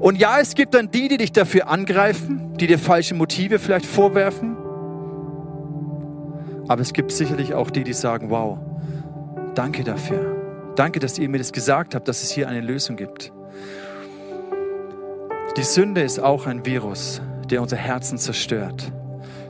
Und 0.00 0.16
ja, 0.16 0.40
es 0.40 0.54
gibt 0.54 0.74
dann 0.74 0.90
die, 0.90 1.08
die 1.08 1.16
dich 1.16 1.32
dafür 1.32 1.68
angreifen, 1.68 2.56
die 2.56 2.66
dir 2.66 2.78
falsche 2.78 3.14
Motive 3.14 3.58
vielleicht 3.58 3.86
vorwerfen. 3.86 4.56
Aber 6.68 6.80
es 6.80 6.92
gibt 6.92 7.12
sicherlich 7.12 7.54
auch 7.54 7.70
die, 7.70 7.84
die 7.84 7.92
sagen, 7.92 8.30
wow, 8.30 8.58
danke 9.54 9.84
dafür. 9.84 10.36
Danke, 10.76 11.00
dass 11.00 11.18
ihr 11.18 11.28
mir 11.28 11.38
das 11.38 11.52
gesagt 11.52 11.94
habt, 11.94 12.08
dass 12.08 12.22
es 12.22 12.30
hier 12.30 12.48
eine 12.48 12.60
Lösung 12.60 12.96
gibt. 12.96 13.32
Die 15.56 15.62
Sünde 15.62 16.00
ist 16.00 16.18
auch 16.18 16.46
ein 16.46 16.64
Virus, 16.64 17.20
der 17.50 17.60
unser 17.60 17.76
Herzen 17.76 18.16
zerstört, 18.16 18.90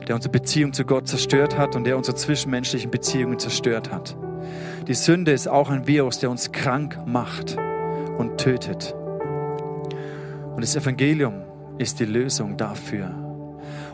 der 0.05 0.15
unsere 0.15 0.31
Beziehung 0.33 0.73
zu 0.73 0.83
Gott 0.83 1.07
zerstört 1.07 1.57
hat 1.57 1.77
und 1.77 1.85
der 1.85 1.95
unsere 1.95 2.17
zwischenmenschlichen 2.17 2.91
Beziehungen 2.91 3.39
zerstört 3.39 3.89
hat. 3.89 4.17
Die 4.87 4.93
Sünde 4.95 5.31
ist 5.31 5.47
auch 5.47 5.69
ein 5.69 5.87
Virus, 5.87 6.19
der 6.19 6.29
uns 6.29 6.51
krank 6.51 6.99
macht 7.05 7.55
und 8.17 8.37
tötet. 8.37 8.93
Und 10.55 10.61
das 10.61 10.75
Evangelium 10.75 11.43
ist 11.77 12.01
die 12.01 12.05
Lösung 12.05 12.57
dafür. 12.57 13.22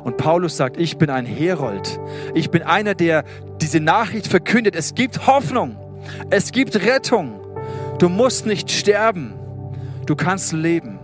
Und 0.03 0.17
Paulus 0.17 0.57
sagt, 0.57 0.77
ich 0.77 0.97
bin 0.97 1.09
ein 1.09 1.25
Herold. 1.25 1.99
Ich 2.33 2.49
bin 2.49 2.63
einer, 2.63 2.95
der 2.95 3.23
diese 3.61 3.79
Nachricht 3.79 4.27
verkündet. 4.27 4.75
Es 4.75 4.95
gibt 4.95 5.27
Hoffnung. 5.27 5.77
Es 6.29 6.51
gibt 6.51 6.75
Rettung. 6.85 7.39
Du 7.97 8.09
musst 8.09 8.45
nicht 8.45 8.71
sterben. 8.71 9.33
Du 10.05 10.15
kannst 10.15 10.53
leben. 10.53 10.99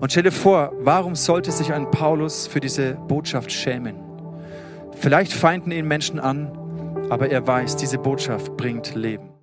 Und 0.00 0.10
stell 0.12 0.24
dir 0.24 0.32
vor, 0.32 0.72
warum 0.80 1.14
sollte 1.14 1.52
sich 1.52 1.72
ein 1.72 1.90
Paulus 1.90 2.46
für 2.46 2.60
diese 2.60 2.94
Botschaft 2.94 3.50
schämen? 3.52 3.96
Vielleicht 4.98 5.32
feinden 5.32 5.70
ihn 5.70 5.86
Menschen 5.86 6.18
an, 6.18 6.50
aber 7.10 7.30
er 7.30 7.46
weiß, 7.46 7.76
diese 7.76 7.98
Botschaft 7.98 8.56
bringt 8.56 8.94
Leben. 8.94 9.35